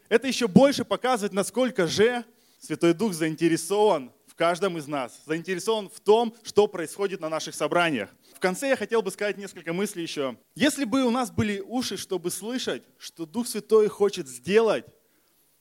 Это 0.09 0.29
еще 0.29 0.47
больше 0.47 0.85
показывает, 0.85 1.33
насколько 1.33 1.89
же 1.89 2.25
Святой 2.61 2.95
Дух 2.95 3.13
заинтересован 3.13 4.13
каждом 4.37 4.79
из 4.79 4.87
нас, 4.87 5.21
заинтересован 5.27 5.89
в 5.89 5.99
том, 6.01 6.35
что 6.43 6.69
происходит 6.69 7.21
на 7.21 7.29
наших 7.29 7.55
собраниях. 7.55 8.11
В 8.35 8.39
конце 8.39 8.69
я 8.69 8.77
хотел 8.77 9.03
бы 9.03 9.11
сказать 9.11 9.39
несколько 9.39 9.73
мыслей 9.73 10.03
еще. 10.03 10.37
Если 10.55 10.85
бы 10.85 11.05
у 11.05 11.11
нас 11.11 11.31
были 11.31 11.61
уши, 11.61 11.97
чтобы 11.97 12.31
слышать, 12.31 12.85
что 12.99 13.27
Дух 13.27 13.49
Святой 13.49 13.89
хочет 13.89 14.29
сделать 14.29 14.85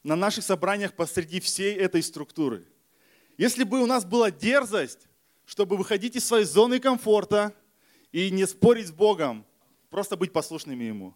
на 0.03 0.15
наших 0.15 0.43
собраниях 0.43 0.93
посреди 0.93 1.39
всей 1.39 1.75
этой 1.75 2.03
структуры, 2.03 2.67
если 3.37 3.63
бы 3.63 3.81
у 3.81 3.85
нас 3.85 4.05
была 4.05 4.29
дерзость 4.29 5.07
чтобы 5.45 5.77
выходить 5.77 6.15
из 6.15 6.25
своей 6.25 6.45
зоны 6.45 6.79
комфорта 6.79 7.53
и 8.11 8.31
не 8.31 8.45
спорить 8.45 8.87
с 8.87 8.91
Богом, 8.91 9.45
просто 9.89 10.17
быть 10.17 10.33
послушными 10.33 10.83
Ему. 10.83 11.15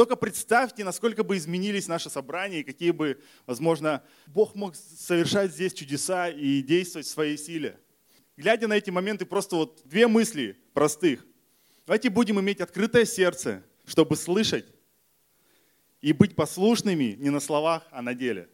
Только 0.00 0.16
представьте, 0.16 0.82
насколько 0.82 1.22
бы 1.22 1.36
изменились 1.36 1.86
наши 1.86 2.08
собрания 2.08 2.60
и 2.60 2.62
какие 2.62 2.90
бы, 2.90 3.20
возможно, 3.44 4.02
Бог 4.28 4.54
мог 4.54 4.74
совершать 4.74 5.52
здесь 5.52 5.74
чудеса 5.74 6.30
и 6.30 6.62
действовать 6.62 7.06
в 7.06 7.10
своей 7.10 7.36
силе. 7.36 7.78
Глядя 8.38 8.66
на 8.66 8.78
эти 8.78 8.88
моменты, 8.88 9.26
просто 9.26 9.56
вот 9.56 9.82
две 9.84 10.08
мысли 10.08 10.56
простых. 10.72 11.26
Давайте 11.84 12.08
будем 12.08 12.40
иметь 12.40 12.62
открытое 12.62 13.04
сердце, 13.04 13.62
чтобы 13.84 14.16
слышать 14.16 14.64
и 16.00 16.14
быть 16.14 16.34
послушными 16.34 17.16
не 17.18 17.28
на 17.28 17.38
словах, 17.38 17.86
а 17.90 18.00
на 18.00 18.14
деле. 18.14 18.48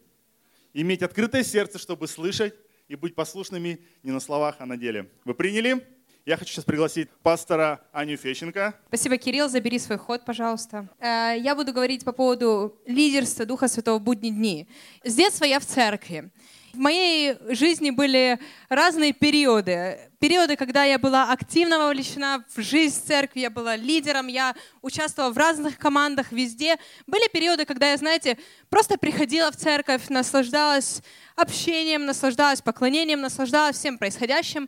Иметь 0.73 1.01
открытое 1.01 1.45
сердце, 1.45 1.79
чтобы 1.79 2.09
слышать 2.09 2.55
и 2.89 2.95
быть 2.95 3.15
послушными 3.15 3.79
не 4.03 4.11
на 4.11 4.19
словах, 4.19 4.57
а 4.59 4.65
на 4.65 4.75
деле. 4.75 5.09
Вы 5.23 5.33
приняли? 5.33 5.96
Я 6.27 6.35
хочу 6.35 6.51
сейчас 6.51 6.65
пригласить 6.65 7.09
пастора 7.23 7.79
Аню 7.93 8.17
Фещенко. 8.17 8.73
Спасибо, 8.89 9.15
Кирилл. 9.15 9.47
Забери 9.47 9.79
свой 9.79 9.97
ход, 9.97 10.25
пожалуйста. 10.25 10.89
Э, 10.99 11.33
я 11.39 11.55
буду 11.55 11.71
говорить 11.71 12.03
по 12.03 12.11
поводу 12.11 12.77
лидерства 12.85 13.45
Духа 13.45 13.69
Святого 13.69 13.97
в 13.97 14.01
будни 14.01 14.31
дни. 14.31 14.67
С 15.05 15.15
детства 15.15 15.45
я 15.45 15.61
в 15.61 15.65
церкви. 15.65 16.29
В 16.73 16.79
моей 16.79 17.37
жизни 17.55 17.91
были 17.91 18.39
разные 18.67 19.13
периоды. 19.13 20.11
Периоды, 20.19 20.57
когда 20.57 20.83
я 20.83 20.99
была 20.99 21.31
активно 21.31 21.77
вовлечена 21.79 22.43
в 22.53 22.61
жизнь 22.61 23.01
церкви, 23.07 23.39
я 23.39 23.49
была 23.49 23.77
лидером, 23.77 24.27
я 24.27 24.53
участвовала 24.81 25.31
в 25.31 25.37
разных 25.37 25.77
командах 25.77 26.33
везде. 26.33 26.75
Были 27.07 27.29
периоды, 27.29 27.63
когда 27.63 27.91
я, 27.91 27.95
знаете, 27.95 28.37
просто 28.67 28.97
приходила 28.97 29.49
в 29.49 29.55
церковь, 29.55 30.09
наслаждалась 30.09 31.01
общением, 31.37 32.05
наслаждалась 32.05 32.61
поклонением, 32.61 33.21
наслаждалась 33.21 33.77
всем 33.77 33.97
происходящим. 33.97 34.67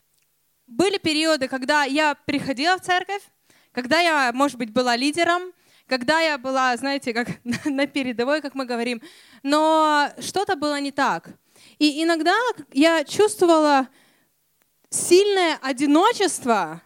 Были 0.70 1.00
периоды, 1.00 1.48
когда 1.48 1.84
я 1.84 2.14
приходила 2.14 2.78
в 2.78 2.82
церковь, 2.82 3.24
когда 3.72 4.00
я, 4.02 4.32
может 4.34 4.60
быть, 4.60 4.72
была 4.72 4.96
лидером, 4.96 5.52
когда 5.88 6.20
я 6.22 6.38
была, 6.38 6.78
знаете, 6.78 7.12
как 7.12 7.28
на 7.66 7.88
передовой, 7.88 8.40
как 8.40 8.54
мы 8.54 8.66
говорим, 8.66 9.02
но 9.42 10.10
что-то 10.20 10.56
было 10.56 10.80
не 10.80 10.92
так. 10.92 11.30
И 11.80 12.04
иногда 12.04 12.36
я 12.72 13.04
чувствовала 13.04 13.88
сильное 14.92 15.58
одиночество, 15.64 16.84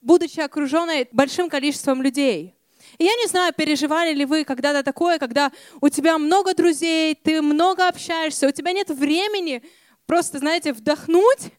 будучи 0.00 0.40
окруженной 0.40 1.06
большим 1.12 1.50
количеством 1.50 2.00
людей. 2.00 2.54
И 2.96 3.04
я 3.04 3.14
не 3.16 3.26
знаю, 3.26 3.52
переживали 3.52 4.14
ли 4.14 4.24
вы 4.24 4.44
когда-то 4.44 4.82
такое, 4.82 5.18
когда 5.18 5.52
у 5.82 5.90
тебя 5.90 6.16
много 6.16 6.54
друзей, 6.54 7.14
ты 7.14 7.42
много 7.42 7.86
общаешься, 7.86 8.48
у 8.48 8.52
тебя 8.52 8.72
нет 8.72 8.88
времени 8.88 9.62
просто, 10.06 10.38
знаете, 10.38 10.72
вдохнуть, 10.72 11.52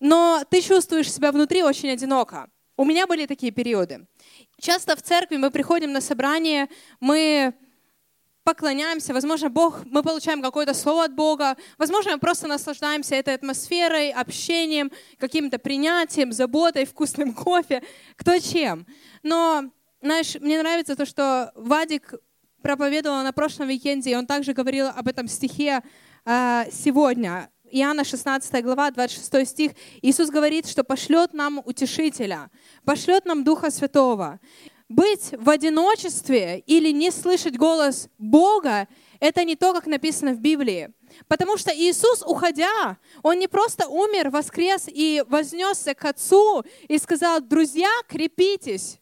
но 0.00 0.42
ты 0.50 0.60
чувствуешь 0.60 1.12
себя 1.12 1.32
внутри 1.32 1.62
очень 1.62 1.90
одиноко. 1.90 2.48
У 2.76 2.84
меня 2.84 3.06
были 3.06 3.26
такие 3.26 3.52
периоды. 3.52 4.06
Часто 4.58 4.96
в 4.96 5.02
церкви 5.02 5.36
мы 5.36 5.50
приходим 5.50 5.92
на 5.92 6.00
собрание, 6.00 6.68
мы 7.00 7.54
поклоняемся, 8.44 9.14
возможно, 9.14 9.48
Бог, 9.48 9.84
мы 9.86 10.02
получаем 10.02 10.42
какое-то 10.42 10.74
слово 10.74 11.04
от 11.04 11.14
Бога, 11.14 11.56
возможно, 11.78 12.12
мы 12.12 12.18
просто 12.18 12.46
наслаждаемся 12.46 13.14
этой 13.14 13.34
атмосферой, 13.34 14.10
общением, 14.12 14.92
каким-то 15.18 15.58
принятием, 15.58 16.32
заботой, 16.32 16.84
вкусным 16.84 17.32
кофе, 17.32 17.82
кто 18.16 18.38
чем. 18.38 18.86
Но, 19.22 19.64
знаешь, 20.02 20.36
мне 20.40 20.58
нравится 20.58 20.94
то, 20.94 21.06
что 21.06 21.52
Вадик 21.54 22.14
проповедовал 22.62 23.22
на 23.22 23.32
прошлом 23.32 23.68
уикенде, 23.68 24.10
и 24.10 24.14
он 24.14 24.26
также 24.26 24.52
говорил 24.52 24.88
об 24.88 25.08
этом 25.08 25.26
стихе 25.26 25.82
э, 26.24 26.64
сегодня. 26.70 27.50
Иоанна 27.70 28.04
16 28.04 28.62
глава, 28.62 28.90
26 28.90 29.48
стих. 29.48 29.72
Иисус 30.02 30.30
говорит, 30.30 30.68
что 30.68 30.84
пошлет 30.84 31.32
нам 31.32 31.62
утешителя, 31.64 32.50
пошлет 32.84 33.24
нам 33.24 33.42
Духа 33.42 33.70
Святого 33.70 34.38
быть 34.88 35.30
в 35.32 35.48
одиночестве 35.48 36.58
или 36.66 36.90
не 36.90 37.10
слышать 37.10 37.56
голос 37.56 38.08
Бога, 38.18 38.86
это 39.18 39.44
не 39.44 39.56
то, 39.56 39.72
как 39.72 39.86
написано 39.86 40.32
в 40.32 40.40
Библии. 40.40 40.90
Потому 41.26 41.56
что 41.56 41.72
Иисус, 41.74 42.22
уходя, 42.26 42.98
Он 43.22 43.38
не 43.38 43.48
просто 43.48 43.88
умер, 43.88 44.30
воскрес 44.30 44.84
и 44.86 45.24
вознесся 45.28 45.94
к 45.94 46.04
Отцу 46.04 46.64
и 46.88 46.98
сказал, 46.98 47.40
друзья, 47.40 47.90
крепитесь, 48.08 49.00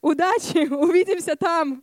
удачи, 0.00 0.68
увидимся 0.72 1.36
там. 1.36 1.82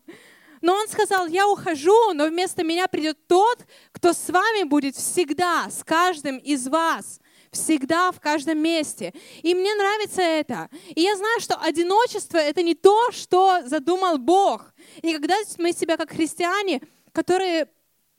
Но 0.62 0.74
Он 0.74 0.88
сказал, 0.88 1.28
я 1.28 1.48
ухожу, 1.48 2.14
но 2.14 2.28
вместо 2.28 2.64
меня 2.64 2.88
придет 2.88 3.28
тот, 3.28 3.66
кто 3.92 4.14
с 4.14 4.30
вами 4.30 4.64
будет 4.64 4.96
всегда, 4.96 5.70
с 5.70 5.84
каждым 5.84 6.38
из 6.38 6.68
вас 6.68 7.20
всегда, 7.52 8.12
в 8.12 8.20
каждом 8.20 8.60
месте. 8.60 9.14
И 9.42 9.54
мне 9.54 9.76
нравится 9.76 10.22
это. 10.22 10.70
И 10.96 11.02
я 11.02 11.16
знаю, 11.18 11.40
что 11.42 11.56
одиночество— 11.56 12.38
это 12.38 12.62
не 12.62 12.76
то, 12.76 13.12
что 13.12 13.62
задумал 13.66 14.18
Бог. 14.18 14.74
И 15.02 15.14
когда 15.14 15.36
мы 15.58 15.74
себя 15.74 15.98
как 15.98 16.12
христиане, 16.12 16.82
которые 17.12 17.68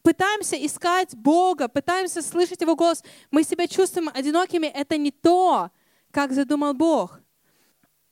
пытаемся 0.02 0.56
искать 0.56 1.14
Бога, 1.14 1.68
пытаемся 1.68 2.20
слышать 2.20 2.60
Его 2.60 2.76
голос, 2.76 3.02
мы 3.30 3.42
себя 3.42 3.66
чувствуем 3.66 4.10
одинокими, 4.12 4.66
это 4.66 4.96
не 4.96 5.10
то, 5.10 5.70
как 6.10 6.32
задумал 6.32 6.74
Бог. 6.74 7.20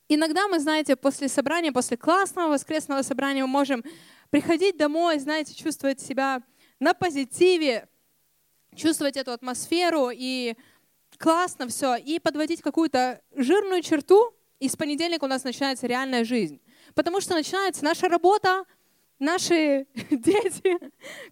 Иногда 0.09 0.49
мы, 0.49 0.59
знаете, 0.59 0.97
после 0.97 1.29
собрания, 1.29 1.71
после 1.71 1.97
классного 1.97 2.49
воскресного 2.49 3.03
собрания 3.03 3.43
мы 3.43 3.49
можем 3.49 3.85
приходить 4.31 4.77
домой, 4.77 5.19
знаете, 5.19 5.55
чувствовать 5.55 6.01
себя 6.01 6.43
на 6.79 6.95
позитиве, 6.95 7.89
чувствовать 8.75 9.17
эту 9.17 9.33
атмосферу 9.33 10.11
и 10.13 10.57
классно 11.19 11.69
все, 11.69 11.97
и 11.97 12.19
подводить 12.19 12.63
какую-то 12.63 13.21
жирную 13.35 13.83
черту, 13.83 14.35
и 14.59 14.69
с 14.69 14.77
понедельника 14.77 15.25
у 15.25 15.29
нас 15.29 15.45
начинается 15.45 15.87
реальная 15.87 16.25
жизнь. 16.25 16.61
Потому 16.95 17.21
что 17.21 17.35
начинается 17.35 17.85
наша 17.85 18.09
работа, 18.09 18.65
наши 19.19 19.87
дети, 20.11 20.79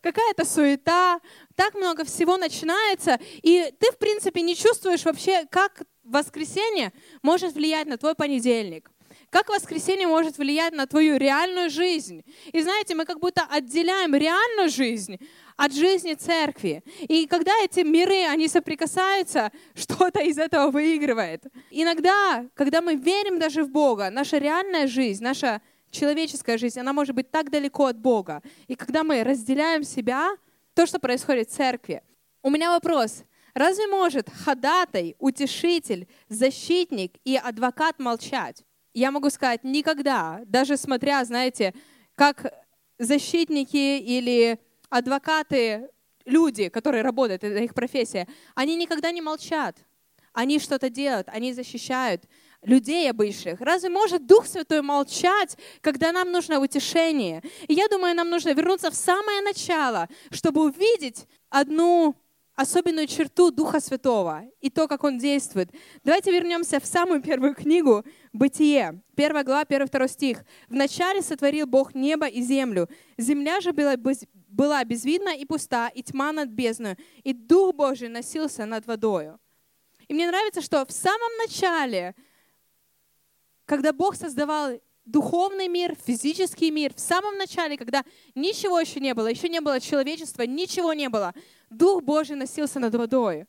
какая-то 0.01 0.45
суета, 0.45 1.21
так 1.55 1.75
много 1.75 2.05
всего 2.05 2.37
начинается, 2.37 3.19
и 3.43 3.73
ты, 3.79 3.93
в 3.93 3.99
принципе, 3.99 4.43
не 4.43 4.57
чувствуешь 4.57 5.05
вообще, 5.05 5.47
как 5.47 5.83
воскресенье 6.05 6.93
может 7.23 7.55
влиять 7.55 7.87
на 7.87 7.99
твой 7.99 8.15
понедельник. 8.15 8.91
Как 9.31 9.51
воскресенье 9.51 10.07
может 10.07 10.39
влиять 10.39 10.73
на 10.73 10.87
твою 10.87 11.19
реальную 11.19 11.69
жизнь? 11.69 12.25
И 12.51 12.63
знаете, 12.63 12.95
мы 12.95 13.05
как 13.05 13.21
будто 13.21 13.47
отделяем 13.51 14.15
реальную 14.15 14.71
жизнь 14.71 15.19
от 15.57 15.75
жизни 15.75 16.15
церкви. 16.15 16.83
И 17.01 17.27
когда 17.27 17.53
эти 17.63 17.81
миры, 17.81 18.25
они 18.27 18.49
соприкасаются, 18.49 19.53
что-то 19.75 20.21
из 20.21 20.39
этого 20.39 20.71
выигрывает. 20.71 21.45
Иногда, 21.71 22.47
когда 22.55 22.81
мы 22.81 22.95
верим 22.95 23.39
даже 23.39 23.65
в 23.65 23.71
Бога, 23.71 24.09
наша 24.09 24.39
реальная 24.39 24.87
жизнь, 24.87 25.23
наша 25.23 25.61
человеческая 25.91 26.57
жизнь, 26.57 26.81
она 26.81 26.95
может 26.95 27.15
быть 27.15 27.31
так 27.31 27.51
далеко 27.51 27.87
от 27.87 27.99
Бога. 27.99 28.43
И 28.67 28.77
когда 28.77 29.05
мы 29.05 29.23
разделяем 29.25 29.85
себя, 29.85 30.31
то, 30.75 30.87
что 30.87 30.99
происходит 30.99 31.51
в 31.51 31.55
церкви. 31.55 32.03
У 32.43 32.51
меня 32.51 32.71
вопрос. 32.71 33.25
Разве 33.53 33.89
может 33.89 34.31
ходатай, 34.31 35.17
утешитель, 35.19 36.07
защитник 36.29 37.17
и 37.25 37.37
адвокат 37.37 37.99
молчать? 37.99 38.63
Я 38.99 39.11
могу 39.11 39.31
сказать, 39.31 39.65
никогда, 39.65 40.41
даже 40.47 40.77
смотря, 40.77 41.25
знаете, 41.25 41.75
как 42.15 42.53
защитники 42.99 43.99
или 43.99 44.59
адвокаты, 44.91 45.89
люди, 46.25 46.69
которые 46.69 47.03
работают, 47.03 47.45
это 47.45 47.59
их 47.59 47.75
профессия, 47.75 48.27
они 48.55 48.77
никогда 48.77 49.11
не 49.11 49.23
молчат. 49.23 49.77
Они 50.33 50.59
что-то 50.61 50.91
делают, 50.91 51.29
они 51.31 51.53
защищают 51.53 52.25
людей 52.63 53.11
обычных. 53.11 53.61
Разве 53.61 53.89
может 53.89 54.27
Дух 54.27 54.47
Святой 54.47 54.83
молчать, 54.83 55.57
когда 55.81 56.13
нам 56.13 56.31
нужно 56.31 56.61
утешение? 56.61 57.43
И 57.67 57.75
я 57.75 57.89
думаю, 57.89 58.15
нам 58.15 58.31
нужно 58.31 58.53
вернуться 58.53 58.91
в 58.91 58.95
самое 58.95 59.41
начало, 59.41 60.09
чтобы 60.31 60.65
увидеть 60.65 61.27
одну 61.51 62.15
особенную 62.59 63.07
черту 63.07 63.53
Духа 63.53 63.79
Святого 63.79 64.43
и 64.61 64.69
то, 64.69 64.89
как 64.89 65.05
Он 65.05 65.17
действует. 65.17 65.71
Давайте 66.03 66.33
вернемся 66.33 66.81
в 66.81 66.87
самую 66.87 67.23
первую 67.23 67.55
книгу 67.55 68.05
«Бытие», 68.33 69.01
первая 69.15 69.45
глава, 69.45 69.65
первый, 69.65 69.87
второй 69.87 70.09
стих. 70.09 70.45
«Вначале 70.69 71.23
сотворил 71.23 71.69
Бог 71.69 71.95
небо 71.95 72.27
и 72.27 72.43
землю. 72.43 72.89
Земля 73.17 73.61
же 73.61 73.73
была, 73.73 73.95
была 74.49 74.83
безвидна 74.83 75.37
и 75.37 75.45
пуста, 75.45 75.87
и 75.87 76.03
тьма 76.03 76.33
над 76.33 76.49
бездною, 76.49 76.97
и 77.23 77.33
Дух 77.33 77.77
Божий 77.77 78.09
носился 78.09 78.67
над 78.67 78.85
водою». 78.89 79.39
И 80.09 80.13
мне 80.13 80.27
нравится, 80.27 80.61
что 80.61 80.85
в 80.85 80.91
самом 80.91 81.37
начале, 81.37 82.17
когда 83.67 83.93
Бог 83.93 84.17
создавал 84.17 84.81
духовный 85.09 85.69
мир, 85.69 85.97
физический 86.07 86.71
мир, 86.71 86.93
в 86.95 87.01
самом 87.01 87.39
начале, 87.39 87.79
когда 87.79 88.03
ничего 88.35 88.79
еще 88.81 89.01
не 89.01 89.15
было, 89.15 89.29
еще 89.29 89.49
не 89.49 89.61
было 89.61 89.81
человечества, 89.81 90.43
ничего 90.43 90.93
не 90.93 91.09
было, 91.09 91.35
Дух 91.71 92.03
Божий 92.03 92.37
носился 92.37 92.81
над 92.81 92.95
водой. 92.95 93.47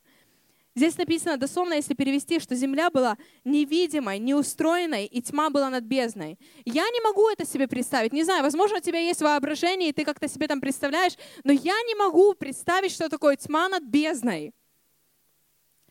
Здесь 0.76 0.96
написано 0.96 1.36
дословно, 1.36 1.74
если 1.74 1.94
перевести, 1.94 2.38
что 2.38 2.54
земля 2.54 2.90
была 2.90 3.18
невидимой, 3.44 4.18
неустроенной, 4.18 5.06
и 5.06 5.20
тьма 5.20 5.50
была 5.50 5.68
над 5.68 5.84
бездной. 5.84 6.38
Я 6.64 6.88
не 6.88 7.00
могу 7.00 7.28
это 7.28 7.44
себе 7.44 7.66
представить. 7.66 8.12
Не 8.12 8.22
знаю, 8.22 8.44
возможно, 8.44 8.78
у 8.78 8.80
тебя 8.80 9.00
есть 9.00 9.20
воображение, 9.20 9.88
и 9.88 9.92
ты 9.92 10.04
как-то 10.04 10.28
себе 10.28 10.46
там 10.46 10.60
представляешь, 10.60 11.14
но 11.42 11.52
я 11.52 11.74
не 11.82 11.94
могу 11.96 12.34
представить, 12.34 12.92
что 12.92 13.08
такое 13.08 13.36
тьма 13.36 13.68
над 13.68 13.82
бездной. 13.82 14.52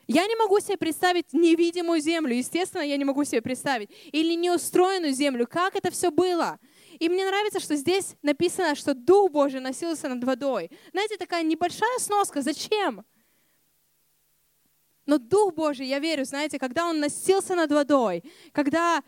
Я 0.08 0.26
не 0.26 0.36
могу 0.38 0.60
себе 0.60 0.76
представить 0.76 1.34
невидимую 1.34 2.02
землю. 2.02 2.34
Естественно, 2.34 2.82
я 2.82 2.98
не 2.98 3.06
могу 3.06 3.26
себе 3.26 3.44
представить. 3.44 3.92
Или 4.12 4.34
неустроенную 4.34 5.14
землю. 5.14 5.46
Как 5.46 5.76
это 5.76 5.92
все 5.92 6.10
было? 6.10 6.58
И 7.00 7.08
мне 7.08 7.26
нравится, 7.26 7.60
что 7.60 7.76
здесь 7.76 8.16
написано, 8.22 8.76
что 8.76 8.94
Дух 8.94 9.32
Божий 9.32 9.62
носился 9.62 10.10
над 10.10 10.24
водой. 10.24 10.70
Знаете, 10.92 11.18
такая 11.18 11.44
небольшая 11.44 11.98
сноска. 11.98 12.42
Зачем? 12.42 13.06
Но 15.06 15.18
Дух 15.18 15.54
Божий, 15.56 15.88
я 15.88 16.00
верю, 16.00 16.26
знаете, 16.26 16.60
когда 16.60 16.88
Он 16.88 17.00
носился 17.00 17.56
над 17.56 17.72
водой, 17.72 18.24
когда 18.52 19.02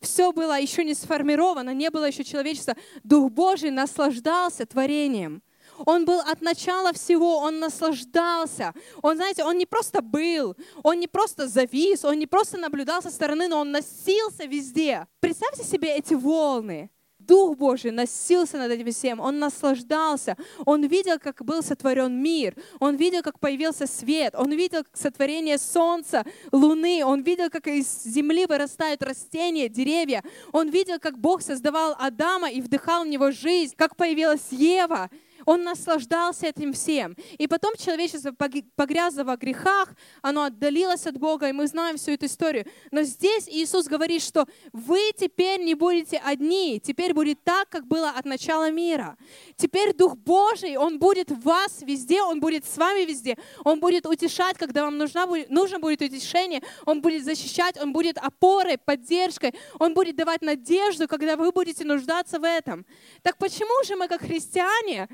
все 0.00 0.30
было 0.30 0.60
еще 0.60 0.84
не 0.84 0.94
сформировано, 0.94 1.74
не 1.74 1.90
было 1.90 2.04
еще 2.04 2.22
человечества, 2.22 2.76
Дух 3.02 3.32
Божий 3.32 3.70
наслаждался 3.70 4.66
творением. 4.66 5.42
Он 5.86 6.04
был 6.04 6.20
от 6.20 6.40
начала 6.40 6.92
всего, 6.92 7.38
он 7.38 7.60
наслаждался. 7.60 8.74
Он, 9.02 9.16
знаете, 9.16 9.44
он 9.44 9.56
не 9.58 9.66
просто 9.66 10.02
был, 10.02 10.56
он 10.82 10.98
не 10.98 11.06
просто 11.06 11.48
завис, 11.48 12.04
он 12.04 12.18
не 12.18 12.26
просто 12.26 12.58
наблюдал 12.58 13.00
со 13.00 13.10
стороны, 13.10 13.48
но 13.48 13.60
он 13.60 13.70
носился 13.70 14.44
везде. 14.44 15.06
Представьте 15.20 15.64
себе 15.64 15.96
эти 15.96 16.14
волны. 16.14 16.90
Дух 17.28 17.58
Божий 17.58 17.90
носился 17.90 18.56
над 18.56 18.72
этим 18.72 18.90
всем, 18.90 19.20
Он 19.20 19.38
наслаждался, 19.38 20.36
Он 20.64 20.86
видел, 20.86 21.18
как 21.22 21.44
был 21.44 21.62
сотворен 21.62 22.22
мир, 22.22 22.54
Он 22.80 22.96
видел, 22.96 23.22
как 23.22 23.38
появился 23.38 23.86
свет, 23.86 24.34
Он 24.34 24.50
видел 24.50 24.82
сотворение 24.94 25.58
солнца, 25.58 26.24
луны, 26.52 27.04
Он 27.04 27.20
видел, 27.20 27.50
как 27.50 27.66
из 27.66 28.02
земли 28.04 28.46
вырастают 28.46 29.02
растения, 29.02 29.68
деревья, 29.68 30.24
Он 30.52 30.70
видел, 30.70 30.98
как 30.98 31.18
Бог 31.18 31.42
создавал 31.42 31.94
Адама 31.98 32.50
и 32.50 32.62
вдыхал 32.62 33.04
в 33.04 33.08
него 33.08 33.30
жизнь, 33.30 33.74
как 33.76 33.94
появилась 33.94 34.48
Ева, 34.50 35.10
он 35.48 35.62
наслаждался 35.62 36.48
этим 36.48 36.74
всем. 36.74 37.16
И 37.38 37.46
потом 37.48 37.74
человечество 37.74 38.32
погрязло 38.76 39.24
во 39.24 39.38
грехах, 39.38 39.94
оно 40.20 40.42
отдалилось 40.42 41.06
от 41.06 41.16
Бога, 41.16 41.48
и 41.48 41.52
мы 41.52 41.66
знаем 41.66 41.96
всю 41.96 42.10
эту 42.10 42.26
историю. 42.26 42.66
Но 42.90 43.02
здесь 43.02 43.48
Иисус 43.48 43.86
говорит, 43.86 44.20
что 44.22 44.46
вы 44.74 45.00
теперь 45.16 45.62
не 45.62 45.74
будете 45.74 46.18
одни, 46.18 46.78
теперь 46.84 47.14
будет 47.14 47.42
так, 47.44 47.70
как 47.70 47.86
было 47.86 48.10
от 48.10 48.26
начала 48.26 48.70
мира. 48.70 49.16
Теперь 49.56 49.94
Дух 49.94 50.16
Божий, 50.16 50.76
Он 50.76 50.98
будет 50.98 51.30
в 51.30 51.40
вас 51.40 51.80
везде, 51.80 52.20
Он 52.20 52.40
будет 52.40 52.66
с 52.66 52.76
вами 52.76 53.06
везде, 53.06 53.38
Он 53.64 53.80
будет 53.80 54.04
утешать, 54.04 54.58
когда 54.58 54.84
вам 54.84 54.98
нужна 54.98 55.24
нужно 55.48 55.78
будет 55.78 56.02
утешение, 56.02 56.60
Он 56.84 57.00
будет 57.00 57.24
защищать, 57.24 57.80
Он 57.80 57.94
будет 57.94 58.18
опорой, 58.18 58.76
поддержкой, 58.76 59.54
Он 59.78 59.94
будет 59.94 60.14
давать 60.14 60.42
надежду, 60.42 61.08
когда 61.08 61.36
вы 61.36 61.52
будете 61.52 61.86
нуждаться 61.86 62.38
в 62.38 62.44
этом. 62.44 62.84
Так 63.22 63.38
почему 63.38 63.82
же 63.84 63.96
мы, 63.96 64.08
как 64.08 64.20
христиане, 64.20 65.08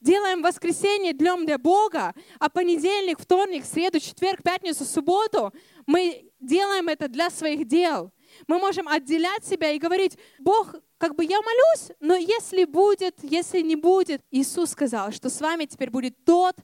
делаем 0.00 0.42
воскресенье 0.42 1.12
днем 1.12 1.44
для 1.46 1.58
Бога, 1.58 2.14
а 2.38 2.48
понедельник, 2.48 3.20
вторник, 3.20 3.64
среду, 3.64 4.00
четверг, 4.00 4.42
пятницу, 4.42 4.84
субботу 4.84 5.52
мы 5.86 6.30
делаем 6.40 6.88
это 6.88 7.08
для 7.08 7.30
своих 7.30 7.68
дел. 7.68 8.12
Мы 8.46 8.58
можем 8.58 8.88
отделять 8.88 9.44
себя 9.44 9.72
и 9.72 9.78
говорить, 9.78 10.16
Бог, 10.38 10.74
как 10.98 11.16
бы 11.16 11.24
я 11.24 11.40
молюсь, 11.40 11.90
но 12.00 12.14
если 12.14 12.64
будет, 12.64 13.16
если 13.22 13.60
не 13.60 13.76
будет. 13.76 14.22
Иисус 14.30 14.70
сказал, 14.70 15.12
что 15.12 15.28
с 15.28 15.40
вами 15.40 15.64
теперь 15.64 15.90
будет 15.90 16.24
тот, 16.24 16.56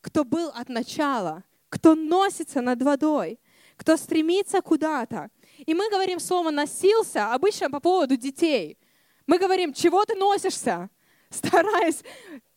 кто 0.00 0.24
был 0.24 0.50
от 0.54 0.68
начала, 0.68 1.44
кто 1.68 1.94
носится 1.94 2.60
над 2.60 2.82
водой, 2.82 3.40
кто 3.76 3.96
стремится 3.96 4.60
куда-то. 4.60 5.30
И 5.58 5.74
мы 5.74 5.88
говорим 5.90 6.20
слово 6.20 6.50
«носился» 6.50 7.32
обычно 7.32 7.70
по 7.70 7.80
поводу 7.80 8.16
детей. 8.16 8.78
Мы 9.26 9.38
говорим, 9.38 9.72
чего 9.72 10.04
ты 10.04 10.14
носишься? 10.14 10.90
стараясь 11.30 12.02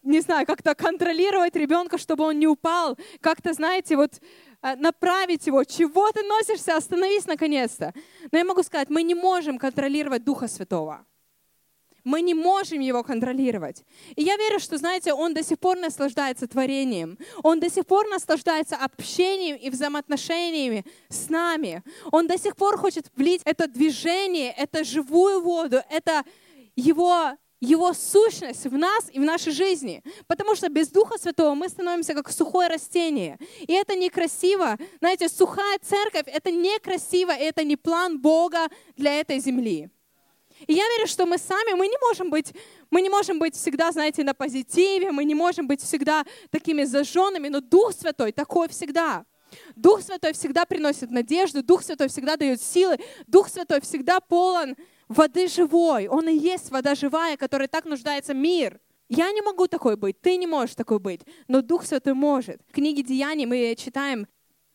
не 0.04 0.22
знаю, 0.22 0.46
как-то 0.46 0.76
контролировать 0.76 1.56
ребенка, 1.56 1.98
чтобы 1.98 2.24
он 2.24 2.40
не 2.40 2.48
упал, 2.48 2.98
как-то, 3.22 3.54
знаете, 3.54 3.96
вот 3.96 4.20
э, 4.62 4.76
направить 4.76 5.48
его, 5.48 5.64
чего 5.64 6.12
ты 6.12 6.24
носишься, 6.24 6.76
остановись 6.76 7.26
наконец-то. 7.26 7.94
Но 8.32 8.38
я 8.38 8.46
могу 8.46 8.64
сказать, 8.64 8.90
мы 8.90 9.04
не 9.04 9.16
можем 9.16 9.58
контролировать 9.58 10.24
Духа 10.24 10.48
Святого. 10.48 11.06
Мы 12.06 12.22
не 12.22 12.34
можем 12.34 12.80
его 12.80 13.04
контролировать. 13.04 13.84
И 14.16 14.24
я 14.24 14.38
верю, 14.38 14.60
что, 14.60 14.78
знаете, 14.78 15.14
он 15.14 15.34
до 15.34 15.44
сих 15.44 15.60
пор 15.60 15.78
наслаждается 15.78 16.48
творением. 16.48 17.18
Он 17.44 17.60
до 17.60 17.70
сих 17.70 17.86
пор 17.86 18.08
наслаждается 18.08 18.78
общением 18.78 19.58
и 19.58 19.70
взаимоотношениями 19.70 20.86
с 21.10 21.30
нами. 21.30 21.84
Он 22.12 22.26
до 22.26 22.38
сих 22.38 22.56
пор 22.56 22.78
хочет 22.78 23.12
влить 23.16 23.42
это 23.44 23.68
движение, 23.68 24.52
это 24.52 24.84
живую 24.86 25.42
воду, 25.42 25.82
это 25.90 26.24
его 26.76 27.38
его 27.60 27.94
сущность 27.94 28.66
в 28.66 28.78
нас 28.78 29.10
и 29.12 29.20
в 29.20 29.24
нашей 29.24 29.52
жизни. 29.52 30.04
Потому 30.28 30.56
что 30.56 30.70
без 30.70 30.90
Духа 30.90 31.18
Святого 31.18 31.56
мы 31.56 31.70
становимся 31.70 32.14
как 32.14 32.32
сухое 32.32 32.70
растение. 32.70 33.38
И 33.60 33.74
это 33.74 33.96
некрасиво. 33.96 34.78
Знаете, 35.00 35.30
сухая 35.30 35.78
церковь— 35.82 36.24
это 36.28 36.52
некрасиво, 36.52 37.32
и 37.32 37.42
это 37.42 37.64
не 37.64 37.76
план 37.76 38.20
Бога 38.20 38.68
для 38.96 39.20
этой 39.20 39.40
земли. 39.40 39.90
И 40.68 40.74
я 40.74 40.84
верю, 40.98 41.08
что 41.08 41.26
мы 41.26 41.38
сами, 41.38 41.74
мы 41.74 41.88
не 41.88 41.98
можем 42.02 42.30
быть, 42.30 42.54
мы 42.92 43.02
не 43.02 43.10
можем 43.10 43.40
быть 43.40 43.56
всегда, 43.56 43.92
знаете, 43.92 44.24
на 44.24 44.34
позитиве, 44.34 45.12
мы 45.12 45.24
не 45.24 45.36
можем 45.36 45.68
быть 45.68 45.82
всегда 45.82 46.26
такими 46.50 46.84
зажженными, 46.84 47.48
но 47.48 47.62
Дух 47.62 47.94
Святой 47.94 48.34
такой 48.34 48.68
всегда. 48.68 49.26
Дух 49.76 50.02
Святой 50.02 50.34
всегда 50.34 50.66
приносит 50.66 51.12
надежду, 51.12 51.64
Дух 51.64 51.84
Святой 51.84 52.10
всегда 52.10 52.36
дает 52.36 52.62
силы, 52.62 52.98
Дух 53.28 53.48
Святой 53.48 53.82
всегда 53.82 54.20
полон 54.20 54.76
воды 55.10 55.48
живой. 55.48 56.08
Он 56.08 56.30
и 56.30 56.38
есть 56.38 56.72
вода 56.72 56.96
живая, 56.96 57.36
которой 57.36 57.68
так 57.68 57.86
нуждается 57.86 58.34
мир. 58.34 58.80
Я 59.10 59.32
не 59.32 59.42
могу 59.42 59.68
такой 59.68 59.98
быть, 59.98 60.22
ты 60.22 60.38
не 60.38 60.46
можешь 60.46 60.76
такой 60.76 61.00
быть, 61.00 61.22
но 61.48 61.64
Дух 61.64 61.84
Святой 61.84 62.14
может. 62.14 62.62
В 62.70 62.74
книге 62.74 63.02
Деяний 63.02 63.48
мы 63.48 63.76
читаем, 63.76 64.28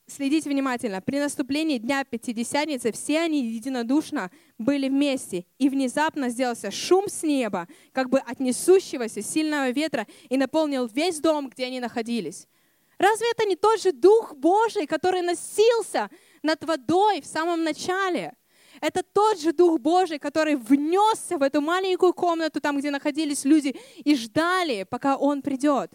следите 0.09 0.51
внимательно, 0.51 1.01
при 1.01 1.21
наступлении 1.21 1.79
Дня 1.79 2.03
Пятидесятницы 2.03 2.91
все 2.91 3.21
они 3.21 3.47
единодушно 3.47 4.33
были 4.59 4.89
вместе, 4.89 5.47
и 5.59 5.69
внезапно 5.69 6.31
сделался 6.31 6.73
шум 6.73 7.09
с 7.09 7.23
неба, 7.23 7.69
как 7.93 8.11
бы 8.11 8.19
от 8.19 8.41
несущегося 8.41 9.23
сильного 9.23 9.71
ветра, 9.71 10.05
и 10.29 10.37
наполнил 10.37 10.87
весь 10.89 11.21
дом, 11.21 11.49
где 11.49 11.67
они 11.67 11.79
находились. 11.79 12.49
Разве 12.99 13.31
это 13.31 13.45
не 13.45 13.55
тот 13.55 13.81
же 13.81 13.93
Дух 13.93 14.35
Божий, 14.35 14.89
который 14.89 15.23
носился 15.23 16.11
над 16.43 16.65
водой 16.65 17.21
в 17.21 17.27
самом 17.27 17.63
начале? 17.63 18.35
Это 18.85 19.03
тот 19.03 19.41
же 19.41 19.55
Дух 19.55 19.81
Божий, 19.81 20.19
который 20.19 20.57
внесся 20.57 21.39
в 21.39 21.43
эту 21.43 21.63
маленькую 21.63 22.13
комнату, 22.13 22.61
там, 22.61 22.77
где 22.77 22.91
находились 22.91 23.47
люди, 23.47 23.75
и 23.97 24.15
ждали, 24.15 24.83
пока 24.83 25.17
Он 25.17 25.41
придет. 25.41 25.91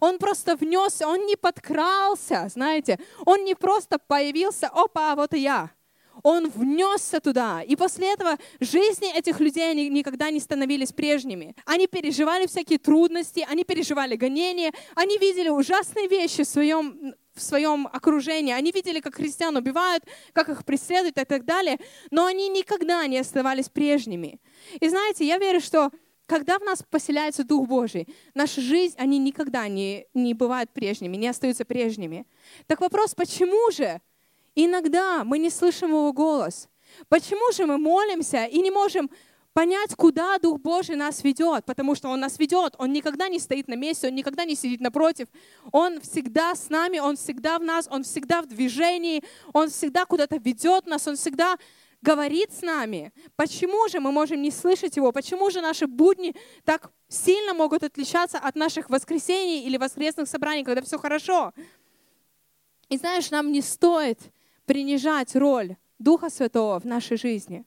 Он 0.00 0.18
просто 0.18 0.56
внесся, 0.56 1.06
он 1.06 1.26
не 1.26 1.36
подкрался, 1.36 2.48
знаете, 2.48 2.98
он 3.26 3.44
не 3.44 3.54
просто 3.54 3.98
появился, 3.98 4.68
опа, 4.68 5.14
вот 5.16 5.34
и 5.34 5.40
я. 5.40 5.70
Он 6.22 6.48
внесся 6.48 7.20
туда. 7.20 7.62
И 7.62 7.76
после 7.76 8.12
этого 8.12 8.36
жизни 8.60 9.14
этих 9.16 9.40
людей 9.40 9.70
они 9.70 9.88
никогда 9.88 10.30
не 10.30 10.40
становились 10.40 10.92
прежними. 10.92 11.54
Они 11.64 11.86
переживали 11.86 12.46
всякие 12.46 12.78
трудности, 12.78 13.46
они 13.48 13.64
переживали 13.64 14.16
гонения, 14.16 14.72
они 14.94 15.18
видели 15.18 15.48
ужасные 15.48 16.08
вещи 16.08 16.44
в 16.44 16.48
своем 16.48 17.14
в 17.34 17.42
своем 17.42 17.86
окружении. 17.86 18.52
Они 18.52 18.70
видели, 18.70 19.00
как 19.00 19.14
христиан 19.14 19.56
убивают, 19.56 20.04
как 20.32 20.48
их 20.48 20.64
преследуют 20.64 21.16
и 21.16 21.24
так 21.24 21.44
далее, 21.44 21.78
но 22.10 22.26
они 22.26 22.48
никогда 22.48 23.06
не 23.06 23.18
оставались 23.18 23.68
прежними. 23.68 24.40
И 24.80 24.88
знаете, 24.88 25.26
я 25.26 25.38
верю, 25.38 25.60
что 25.60 25.90
когда 26.26 26.58
в 26.58 26.62
нас 26.62 26.84
поселяется 26.88 27.42
Дух 27.42 27.66
Божий, 27.66 28.06
наша 28.34 28.60
жизнь, 28.60 28.94
они 28.98 29.18
никогда 29.18 29.66
не, 29.68 30.06
не 30.14 30.34
бывают 30.34 30.70
прежними, 30.70 31.16
не 31.16 31.28
остаются 31.28 31.64
прежними. 31.64 32.26
Так 32.66 32.80
вопрос, 32.80 33.14
почему 33.14 33.70
же 33.72 34.00
иногда 34.54 35.24
мы 35.24 35.38
не 35.38 35.50
слышим 35.50 35.90
Его 35.90 36.12
голос? 36.12 36.68
Почему 37.08 37.52
же 37.52 37.66
мы 37.66 37.78
молимся 37.78 38.44
и 38.44 38.60
не 38.60 38.70
можем 38.70 39.10
понять, 39.52 39.94
куда 39.94 40.38
Дух 40.38 40.60
Божий 40.60 40.96
нас 40.96 41.24
ведет, 41.24 41.64
потому 41.64 41.94
что 41.94 42.08
Он 42.08 42.20
нас 42.20 42.38
ведет, 42.38 42.74
Он 42.78 42.92
никогда 42.92 43.28
не 43.28 43.38
стоит 43.38 43.68
на 43.68 43.74
месте, 43.74 44.08
Он 44.08 44.14
никогда 44.14 44.44
не 44.44 44.54
сидит 44.54 44.80
напротив, 44.80 45.28
Он 45.72 46.00
всегда 46.00 46.54
с 46.54 46.68
нами, 46.68 46.98
Он 46.98 47.16
всегда 47.16 47.58
в 47.58 47.62
нас, 47.62 47.88
Он 47.90 48.02
всегда 48.02 48.42
в 48.42 48.46
движении, 48.46 49.22
Он 49.52 49.68
всегда 49.68 50.04
куда-то 50.04 50.36
ведет 50.36 50.86
нас, 50.86 51.06
Он 51.06 51.16
всегда 51.16 51.56
говорит 52.02 52.52
с 52.52 52.62
нами. 52.62 53.12
Почему 53.36 53.88
же 53.88 54.00
мы 54.00 54.12
можем 54.12 54.40
не 54.40 54.50
слышать 54.50 54.96
Его? 54.96 55.12
Почему 55.12 55.50
же 55.50 55.60
наши 55.60 55.86
будни 55.86 56.34
так 56.64 56.90
сильно 57.08 57.52
могут 57.52 57.82
отличаться 57.82 58.38
от 58.38 58.54
наших 58.56 58.88
воскресений 58.88 59.64
или 59.64 59.76
воскресных 59.76 60.28
собраний, 60.28 60.64
когда 60.64 60.82
все 60.82 60.98
хорошо? 60.98 61.52
И 62.88 62.96
знаешь, 62.96 63.30
нам 63.30 63.52
не 63.52 63.62
стоит 63.62 64.18
принижать 64.70 65.34
роль 65.34 65.74
Духа 65.98 66.30
Святого 66.30 66.78
в 66.78 66.84
нашей 66.84 67.16
жизни. 67.16 67.64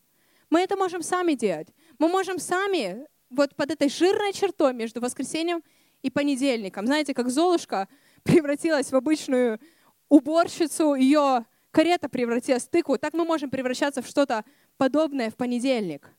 Мы 0.49 0.61
это 0.61 0.77
можем 0.77 1.03
сами 1.03 1.33
делать. 1.33 1.67
Мы 1.99 2.07
можем 2.07 2.39
сами 2.39 3.05
вот 3.29 3.57
под 3.57 3.71
этой 3.71 3.89
жирной 3.89 4.31
чертой 4.31 4.73
между 4.73 5.01
воскресеньем 5.01 5.63
и 6.01 6.09
понедельником. 6.09 6.85
Знаете, 6.85 7.13
как 7.13 7.29
Золушка 7.29 7.89
превратилась 8.23 8.93
в 8.93 8.95
обычную 8.95 9.59
уборщицу, 10.07 10.93
ее 10.93 11.45
карета 11.71 12.07
превратилась 12.07 12.63
в 12.63 12.69
тыкву, 12.69 12.97
так 12.97 13.13
мы 13.13 13.25
можем 13.25 13.49
превращаться 13.49 14.01
в 14.01 14.07
что-то 14.07 14.45
подобное 14.77 15.29
в 15.29 15.35
понедельник. 15.35 16.09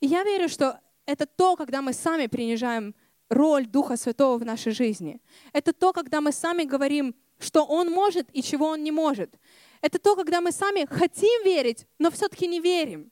И 0.00 0.08
я 0.08 0.24
верю, 0.24 0.48
что 0.48 0.80
это 1.06 1.24
то, 1.24 1.54
когда 1.54 1.82
мы 1.82 1.92
сами 1.92 2.26
принижаем 2.26 2.96
роль 3.28 3.66
Духа 3.66 3.96
Святого 3.96 4.38
в 4.38 4.44
нашей 4.44 4.72
жизни. 4.72 5.20
Это 5.52 5.72
то, 5.72 5.92
когда 5.92 6.20
мы 6.20 6.32
сами 6.32 6.64
говорим, 6.64 7.14
что 7.42 7.64
Он 7.64 7.90
может 7.90 8.28
и 8.32 8.42
чего 8.42 8.68
Он 8.68 8.82
не 8.82 8.92
может. 8.92 9.34
Это 9.80 9.98
то, 9.98 10.16
когда 10.16 10.40
мы 10.40 10.52
сами 10.52 10.86
хотим 10.86 11.44
верить, 11.44 11.86
но 11.98 12.10
все-таки 12.10 12.46
не 12.46 12.60
верим. 12.60 13.10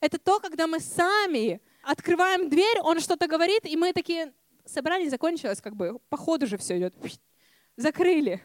Это 0.00 0.18
то, 0.18 0.40
когда 0.40 0.66
мы 0.66 0.80
сами 0.80 1.60
открываем 1.82 2.48
дверь, 2.48 2.78
Он 2.82 3.00
что-то 3.00 3.26
говорит, 3.26 3.66
и 3.66 3.76
мы 3.76 3.92
такие, 3.92 4.32
собрание 4.64 5.10
закончилось, 5.10 5.60
как 5.60 5.76
бы, 5.76 5.98
по 6.08 6.16
ходу 6.16 6.46
же 6.46 6.56
все 6.56 6.78
идет. 6.78 6.94
Закрыли. 7.76 8.42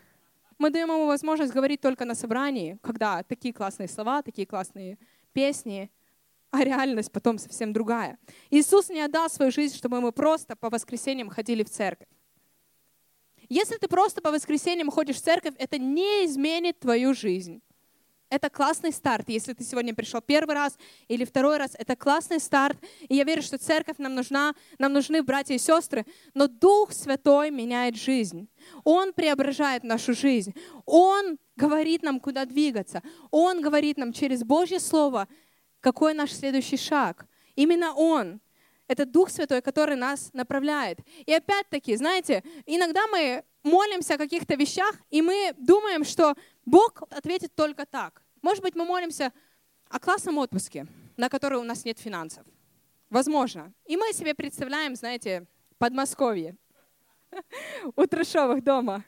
Мы 0.58 0.72
даем 0.72 0.90
ему 0.90 1.06
возможность 1.06 1.54
говорить 1.54 1.82
только 1.82 2.06
на 2.06 2.16
собрании, 2.16 2.80
когда 2.82 3.22
такие 3.24 3.54
классные 3.54 3.88
слова, 3.88 4.24
такие 4.24 4.48
классные 4.48 4.98
песни, 5.34 5.92
а 6.50 6.64
реальность 6.64 7.12
потом 7.12 7.38
совсем 7.38 7.74
другая. 7.74 8.18
Иисус 8.50 8.90
не 8.90 9.02
отдал 9.02 9.30
свою 9.30 9.52
жизнь, 9.52 9.76
чтобы 9.76 10.02
мы 10.02 10.12
просто 10.12 10.56
по 10.56 10.70
воскресеньям 10.70 11.30
ходили 11.30 11.64
в 11.64 11.70
церковь. 11.70 12.08
Если 13.50 13.78
ты 13.78 13.88
просто 13.88 14.22
по 14.22 14.32
воскресеньям 14.32 14.92
ходишь 14.92 15.18
в 15.18 15.22
церковь, 15.22 15.56
это 15.58 15.78
не 15.78 16.26
изменит 16.26 16.80
твою 16.80 17.14
жизнь. 17.14 17.62
Это 18.30 18.50
классный 18.50 18.92
старт. 18.92 19.30
Если 19.30 19.54
ты 19.54 19.64
сегодня 19.64 19.96
пришел 19.96 20.20
первый 20.20 20.54
раз 20.54 20.78
или 21.08 21.24
второй 21.24 21.58
раз, 21.58 21.72
это 21.78 21.96
классный 21.96 22.42
старт. 22.42 22.78
И 23.08 23.16
я 23.16 23.24
верю, 23.24 23.42
что 23.42 23.58
церковь 23.58 24.00
нам 24.00 24.16
нужна, 24.16 24.54
нам 24.80 24.92
нужны 24.92 25.24
братья 25.24 25.54
и 25.56 25.60
сестры. 25.60 26.06
Но 26.34 26.48
Дух 26.48 26.92
Святой 26.92 27.52
меняет 27.52 27.96
жизнь. 27.96 28.50
Он 28.84 29.14
преображает 29.14 29.84
нашу 29.84 30.14
жизнь. 30.14 30.54
Он 30.86 31.38
говорит 31.56 32.04
нам, 32.04 32.20
куда 32.20 32.44
двигаться. 32.44 33.02
Он 33.32 33.62
говорит 33.62 33.98
нам 33.98 34.12
через 34.12 34.44
Божье 34.44 34.82
Слово, 34.82 35.30
какой 35.80 36.14
наш 36.14 36.34
следующий 36.34 36.78
шаг. 36.78 37.26
Именно 37.56 37.94
Он. 37.94 38.42
Это 38.88 39.06
Дух 39.06 39.30
Святой, 39.30 39.62
который 39.62 39.96
нас 39.96 40.30
направляет. 40.34 41.00
И 41.26 41.34
опять-таки, 41.34 41.96
знаете, 41.96 42.44
иногда 42.66 43.06
мы 43.08 43.44
молимся 43.64 44.16
о 44.16 44.18
каких-то 44.18 44.56
вещах, 44.56 44.96
и 45.10 45.22
мы 45.22 45.54
думаем, 45.58 46.04
что 46.04 46.36
Бог 46.66 47.04
ответит 47.10 47.54
только 47.54 47.86
так. 47.86 48.24
Может 48.42 48.64
быть, 48.64 48.76
мы 48.76 48.86
молимся 48.86 49.34
о 49.90 50.00
классном 50.00 50.38
отпуске, 50.38 50.88
на 51.18 51.30
который 51.30 51.60
у 51.60 51.64
нас 51.64 51.84
нет 51.86 52.00
финансов. 52.00 52.46
Возможно. 53.10 53.74
И 53.86 53.98
мы 53.98 54.14
себе 54.14 54.34
представляем, 54.34 54.96
знаете, 54.96 55.48
Подмосковье, 55.78 56.56
у 57.96 58.06
Трешовых 58.06 58.64
дома. 58.64 59.04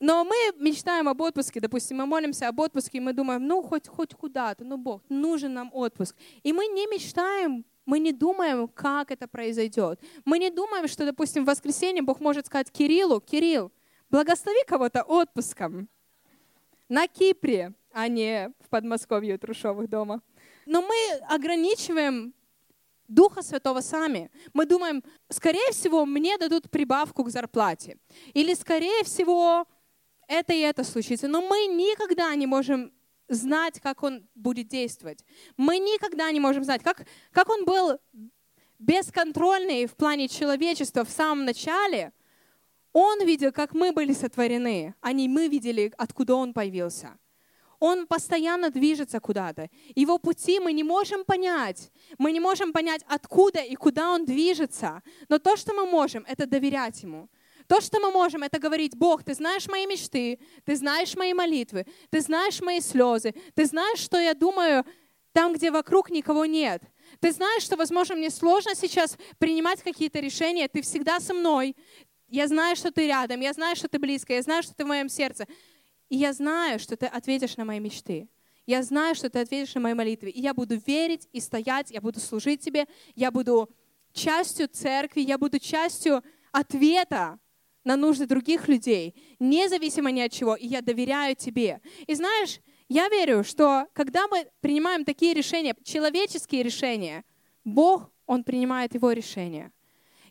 Но 0.00 0.24
мы 0.24 0.36
мечтаем 0.58 1.08
об 1.08 1.20
отпуске, 1.20 1.60
допустим, 1.60 1.96
мы 1.96 2.06
молимся 2.06 2.48
об 2.48 2.60
отпуске, 2.60 2.98
и 2.98 3.00
мы 3.00 3.12
думаем, 3.12 3.46
ну, 3.46 3.62
хоть, 3.62 3.88
хоть 3.88 4.14
куда-то, 4.14 4.64
ну, 4.64 4.76
Бог, 4.76 5.02
нужен 5.08 5.54
нам 5.54 5.70
отпуск. 5.72 6.14
И 6.44 6.52
мы 6.52 6.66
не 6.66 6.86
мечтаем, 6.86 7.64
мы 7.88 8.00
не 8.00 8.12
думаем, 8.12 8.68
как 8.68 9.10
это 9.10 9.26
произойдет. 9.26 9.98
Мы 10.26 10.38
не 10.38 10.50
думаем, 10.50 10.86
что, 10.88 11.06
допустим, 11.06 11.44
в 11.44 11.46
воскресенье 11.46 12.02
Бог 12.02 12.20
может 12.20 12.44
сказать 12.44 12.70
Кириллу, 12.70 13.18
Кирилл, 13.18 13.72
благослови 14.10 14.62
кого-то 14.66 15.02
отпуском 15.02 15.88
на 16.90 17.08
Кипре, 17.08 17.72
а 17.92 18.08
не 18.08 18.52
в 18.60 18.68
Подмосковье 18.68 19.36
у 19.36 19.38
Трушовых 19.38 19.88
дома. 19.88 20.20
Но 20.66 20.82
мы 20.82 20.94
ограничиваем 21.30 22.34
Духа 23.08 23.40
Святого 23.40 23.80
сами. 23.80 24.30
Мы 24.52 24.66
думаем, 24.66 25.02
скорее 25.30 25.72
всего, 25.72 26.04
мне 26.04 26.36
дадут 26.36 26.70
прибавку 26.70 27.24
к 27.24 27.30
зарплате. 27.30 27.96
Или, 28.34 28.52
скорее 28.52 29.02
всего, 29.02 29.66
это 30.26 30.52
и 30.52 30.60
это 30.60 30.84
случится. 30.84 31.26
Но 31.26 31.40
мы 31.40 31.64
никогда 31.68 32.34
не 32.34 32.46
можем 32.46 32.92
знать, 33.28 33.80
как 33.80 34.02
Он 34.02 34.26
будет 34.34 34.68
действовать. 34.68 35.24
Мы 35.56 35.78
никогда 35.78 36.30
не 36.30 36.40
можем 36.40 36.64
знать, 36.64 36.82
как, 36.82 37.06
как 37.32 37.48
Он 37.48 37.64
был 37.64 37.98
бесконтрольный 38.78 39.86
в 39.86 39.94
плане 39.96 40.28
человечества 40.28 41.04
в 41.04 41.10
самом 41.10 41.44
начале– 41.44 42.12
он 42.92 43.24
видел, 43.24 43.52
как 43.52 43.74
мы 43.74 43.92
были 43.92 44.12
сотворены, 44.12 44.94
а 45.00 45.12
не 45.12 45.28
мы 45.28 45.48
видели, 45.48 45.92
откуда 45.96 46.34
Он 46.34 46.52
появился. 46.52 47.16
Он 47.80 48.08
постоянно 48.08 48.70
движется 48.70 49.20
куда-то. 49.20 49.70
Его 49.94 50.18
пути 50.18 50.58
мы 50.58 50.72
не 50.72 50.82
можем 50.82 51.24
понять. 51.24 51.92
Мы 52.18 52.32
не 52.32 52.40
можем 52.40 52.72
понять, 52.72 53.02
откуда 53.06 53.60
и 53.60 53.76
куда 53.76 54.10
Он 54.10 54.24
движется. 54.24 55.02
Но 55.28 55.38
то, 55.38 55.56
что 55.56 55.74
мы 55.74 55.86
можем, 55.86 56.24
это 56.26 56.44
доверять 56.46 57.02
Ему. 57.04 57.28
То, 57.68 57.82
что 57.82 58.00
мы 58.00 58.10
можем, 58.10 58.42
это 58.42 58.58
говорить, 58.58 58.96
Бог, 58.96 59.22
ты 59.22 59.34
знаешь 59.34 59.68
мои 59.68 59.86
мечты, 59.86 60.38
ты 60.64 60.74
знаешь 60.74 61.14
мои 61.16 61.34
молитвы, 61.34 61.86
ты 62.08 62.22
знаешь 62.22 62.62
мои 62.62 62.80
слезы, 62.80 63.34
ты 63.54 63.66
знаешь, 63.66 63.98
что 63.98 64.18
я 64.18 64.32
думаю 64.32 64.86
там, 65.32 65.52
где 65.52 65.70
вокруг 65.70 66.10
никого 66.10 66.46
нет. 66.46 66.82
Ты 67.20 67.30
знаешь, 67.30 67.62
что, 67.62 67.76
возможно, 67.76 68.16
мне 68.16 68.30
сложно 68.30 68.74
сейчас 68.74 69.18
принимать 69.38 69.82
какие-то 69.82 70.18
решения, 70.18 70.66
ты 70.66 70.80
всегда 70.80 71.20
со 71.20 71.34
мной, 71.34 71.76
я 72.28 72.48
знаю, 72.48 72.74
что 72.74 72.90
ты 72.90 73.06
рядом, 73.06 73.40
я 73.40 73.52
знаю, 73.52 73.76
что 73.76 73.86
ты 73.86 73.98
близко, 73.98 74.32
я 74.32 74.42
знаю, 74.42 74.62
что 74.62 74.74
ты 74.74 74.84
в 74.84 74.88
моем 74.88 75.10
сердце. 75.10 75.46
И 76.08 76.16
я 76.16 76.32
знаю, 76.32 76.78
что 76.78 76.96
ты 76.96 77.04
ответишь 77.04 77.58
на 77.58 77.66
мои 77.66 77.80
мечты. 77.80 78.28
Я 78.66 78.82
знаю, 78.82 79.14
что 79.14 79.28
ты 79.28 79.40
ответишь 79.40 79.74
на 79.74 79.82
мои 79.82 79.94
молитвы. 79.94 80.30
И 80.30 80.40
я 80.40 80.54
буду 80.54 80.76
верить 80.76 81.28
и 81.32 81.40
стоять, 81.40 81.90
я 81.90 82.00
буду 82.00 82.18
служить 82.18 82.62
тебе, 82.62 82.86
я 83.14 83.30
буду 83.30 83.68
частью 84.14 84.68
церкви, 84.68 85.20
я 85.20 85.36
буду 85.36 85.58
частью 85.58 86.22
ответа 86.50 87.38
на 87.88 87.96
нужды 87.96 88.26
других 88.26 88.68
людей, 88.68 89.14
независимо 89.38 90.10
ни 90.10 90.20
от 90.20 90.30
чего, 90.30 90.54
и 90.54 90.66
я 90.66 90.82
доверяю 90.82 91.34
тебе. 91.34 91.80
И 92.06 92.14
знаешь, 92.14 92.60
я 92.90 93.08
верю, 93.08 93.44
что 93.44 93.86
когда 93.94 94.28
мы 94.28 94.46
принимаем 94.60 95.06
такие 95.06 95.32
решения, 95.32 95.74
человеческие 95.84 96.62
решения, 96.62 97.24
Бог, 97.64 98.10
Он 98.26 98.44
принимает 98.44 98.94
Его 98.94 99.12
решения. 99.12 99.72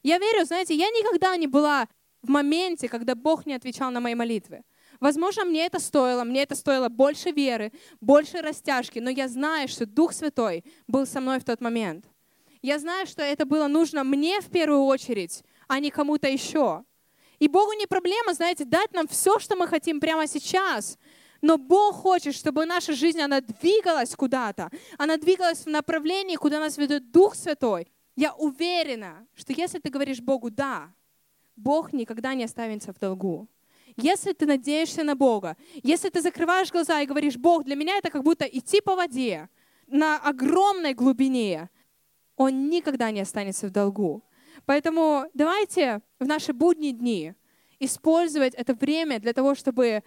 Я 0.03 0.19
верю, 0.19 0.45
знаете, 0.45 0.75
я 0.75 0.87
никогда 0.89 1.35
не 1.35 1.47
была 1.47 1.87
в 2.21 2.29
моменте, 2.29 2.87
когда 2.89 3.15
Бог 3.15 3.47
не 3.47 3.55
отвечал 3.55 3.89
на 3.89 4.01
мои 4.01 4.13
молитвы. 4.13 4.61
Возможно, 4.99 5.43
мне 5.43 5.65
это 5.65 5.79
стоило, 5.79 6.23
мне 6.23 6.43
это 6.43 6.55
стоило 6.55 6.89
больше 6.89 7.31
веры, 7.31 7.71
больше 8.01 8.41
растяжки, 8.41 8.99
но 8.99 9.09
я 9.09 9.27
знаю, 9.27 9.67
что 9.67 9.87
Дух 9.87 10.13
Святой 10.13 10.63
был 10.85 11.07
со 11.07 11.21
мной 11.21 11.39
в 11.39 11.43
тот 11.43 11.59
момент. 11.61 12.05
Я 12.61 12.77
знаю, 12.77 13.07
что 13.07 13.23
это 13.23 13.45
было 13.45 13.67
нужно 13.67 14.03
мне 14.03 14.41
в 14.41 14.49
первую 14.51 14.83
очередь, 14.83 15.43
а 15.67 15.79
не 15.79 15.89
кому-то 15.89 16.27
еще. 16.27 16.83
И 17.39 17.47
Богу 17.47 17.73
не 17.73 17.85
проблема, 17.85 18.33
знаете, 18.33 18.65
дать 18.65 18.93
нам 18.93 19.07
все, 19.07 19.39
что 19.39 19.55
мы 19.55 19.67
хотим 19.67 19.99
прямо 19.99 20.27
сейчас. 20.27 20.97
Но 21.41 21.57
Бог 21.57 21.95
хочет, 21.95 22.33
чтобы 22.33 22.65
наша 22.65 22.93
жизнь, 22.93 23.21
она 23.21 23.41
двигалась 23.41 24.15
куда-то. 24.15 24.71
Она 24.97 25.17
двигалась 25.17 25.65
в 25.65 25.69
направлении, 25.69 26.35
куда 26.35 26.59
нас 26.59 26.77
ведет 26.77 27.11
Дух 27.11 27.35
Святой. 27.35 27.91
Я 28.15 28.33
уверена, 28.33 29.27
что 29.35 29.53
если 29.53 29.79
ты 29.79 29.89
говоришь 29.89 30.21
Богу 30.21 30.49
«да», 30.49 30.91
Бог 31.55 31.93
никогда 31.93 32.33
не 32.33 32.43
останется 32.43 32.93
в 32.93 32.99
долгу. 32.99 33.47
Если 33.95 34.33
ты 34.33 34.45
надеешься 34.45 35.03
на 35.03 35.15
Бога, 35.15 35.57
если 35.83 36.09
ты 36.09 36.21
закрываешь 36.21 36.71
глаза 36.71 37.01
и 37.01 37.07
говоришь, 37.07 37.35
Бог, 37.35 37.63
для 37.63 37.75
меня 37.75 37.97
это 37.97 38.11
как 38.11 38.23
будто 38.23 38.45
идти 38.45 38.79
по 38.79 38.95
воде 38.95 39.49
на 39.87 40.17
огромной 40.17 40.93
глубине, 40.93 41.69
Он 42.35 42.69
никогда 42.69 43.09
не 43.09 43.21
останется 43.21 43.67
в 43.67 43.71
долгу. 43.71 44.23
Поэтому 44.65 45.25
давайте 45.33 46.01
в 46.19 46.25
наши 46.25 46.53
будние 46.53 46.91
дни 46.91 47.33
использовать 47.79 48.53
это 48.55 48.73
время 48.73 49.19
для 49.19 49.33
того, 49.33 49.55
чтобы 49.55 50.03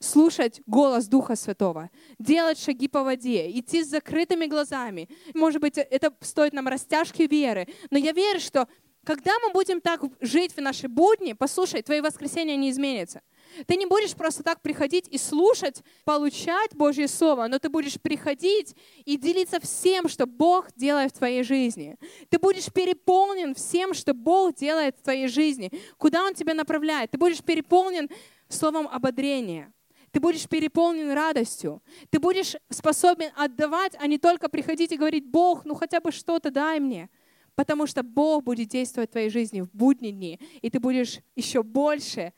слушать 0.00 0.60
голос 0.66 1.06
Духа 1.06 1.34
Святого, 1.34 1.90
делать 2.18 2.58
шаги 2.58 2.88
по 2.88 3.02
воде, 3.02 3.50
идти 3.50 3.82
с 3.82 3.88
закрытыми 3.88 4.46
глазами. 4.46 5.08
Может 5.34 5.60
быть, 5.60 5.78
это 5.78 6.14
стоит 6.20 6.52
нам 6.52 6.68
растяжки 6.68 7.22
веры, 7.22 7.66
но 7.90 7.98
я 7.98 8.12
верю, 8.12 8.40
что 8.40 8.68
когда 9.04 9.32
мы 9.42 9.52
будем 9.52 9.80
так 9.80 10.02
жить 10.20 10.56
в 10.56 10.60
нашей 10.60 10.88
будни, 10.88 11.34
послушай, 11.34 11.82
твои 11.82 12.00
воскресенья 12.00 12.56
не 12.56 12.70
изменятся. 12.70 13.20
Ты 13.66 13.76
не 13.76 13.86
будешь 13.86 14.14
просто 14.14 14.42
так 14.42 14.60
приходить 14.60 15.08
и 15.08 15.18
слушать, 15.18 15.82
получать 16.04 16.74
Божье 16.74 17.08
Слово, 17.08 17.46
но 17.46 17.58
ты 17.58 17.68
будешь 17.68 18.00
приходить 18.00 18.74
и 19.04 19.16
делиться 19.16 19.60
всем, 19.60 20.08
что 20.08 20.26
Бог 20.26 20.68
делает 20.76 21.12
в 21.12 21.18
твоей 21.18 21.42
жизни. 21.42 21.96
Ты 22.30 22.38
будешь 22.38 22.72
переполнен 22.72 23.54
всем, 23.54 23.94
что 23.94 24.14
Бог 24.14 24.54
делает 24.54 24.96
в 24.96 25.02
твоей 25.02 25.28
жизни, 25.28 25.70
куда 25.98 26.24
Он 26.24 26.34
тебя 26.34 26.54
направляет. 26.54 27.10
Ты 27.10 27.18
будешь 27.18 27.42
переполнен 27.42 28.08
словом 28.48 28.88
ободрения. 28.88 29.72
Ты 30.10 30.20
будешь 30.20 30.48
переполнен 30.48 31.10
радостью. 31.10 31.82
Ты 32.10 32.20
будешь 32.20 32.56
способен 32.70 33.30
отдавать, 33.36 33.94
а 33.98 34.06
не 34.06 34.18
только 34.18 34.48
приходить 34.48 34.92
и 34.92 34.96
говорить, 34.96 35.26
Бог, 35.26 35.64
ну 35.64 35.74
хотя 35.74 36.00
бы 36.00 36.12
что-то 36.12 36.50
дай 36.50 36.78
мне. 36.78 37.10
Потому 37.56 37.86
что 37.86 38.02
Бог 38.02 38.44
будет 38.44 38.68
действовать 38.68 39.10
в 39.10 39.12
твоей 39.12 39.28
жизни 39.28 39.60
в 39.60 39.70
будние 39.72 40.12
дни, 40.12 40.40
и 40.60 40.70
ты 40.70 40.80
будешь 40.80 41.20
еще 41.36 41.62
больше 41.62 42.32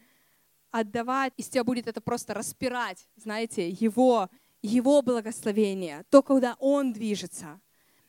отдавать, 0.80 1.32
из 1.36 1.48
тебя 1.48 1.64
будет 1.64 1.86
это 1.86 2.00
просто 2.00 2.34
распирать, 2.34 3.08
знаете, 3.16 3.68
Его, 3.68 4.28
Его 4.62 5.02
благословение, 5.02 6.04
то, 6.10 6.22
куда 6.22 6.56
Он 6.58 6.92
движется. 6.92 7.60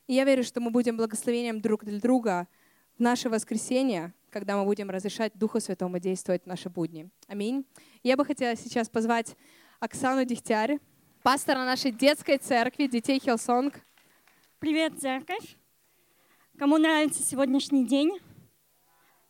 И 0.08 0.14
я 0.14 0.24
верю, 0.24 0.44
что 0.44 0.60
мы 0.62 0.70
будем 0.70 0.98
благословением 0.98 1.62
друг 1.62 1.84
для 1.84 2.00
друга 2.00 2.48
в 2.98 3.02
наше 3.02 3.30
воскресенье, 3.30 4.14
когда 4.30 4.58
мы 4.58 4.66
будем 4.66 4.90
разрешать 4.90 5.32
Духу 5.36 5.60
Святому 5.60 6.00
действовать 6.00 6.44
в 6.44 6.48
наши 6.48 6.70
будни. 6.70 7.10
Аминь. 7.28 7.66
Я 8.04 8.18
бы 8.18 8.26
хотела 8.26 8.56
сейчас 8.56 8.90
позвать 8.90 9.36
Оксану 9.80 10.26
Дегтярь, 10.26 10.80
пастора 11.24 11.60
нашей 11.60 11.92
детской 11.92 12.38
церкви 12.38 12.88
детей 12.88 13.20
Hillsong. 13.20 13.82
Привет, 14.60 15.00
церковь! 15.00 15.58
Кому 16.58 16.78
нравится 16.78 17.22
сегодняшний 17.22 17.86
день? 17.86 18.20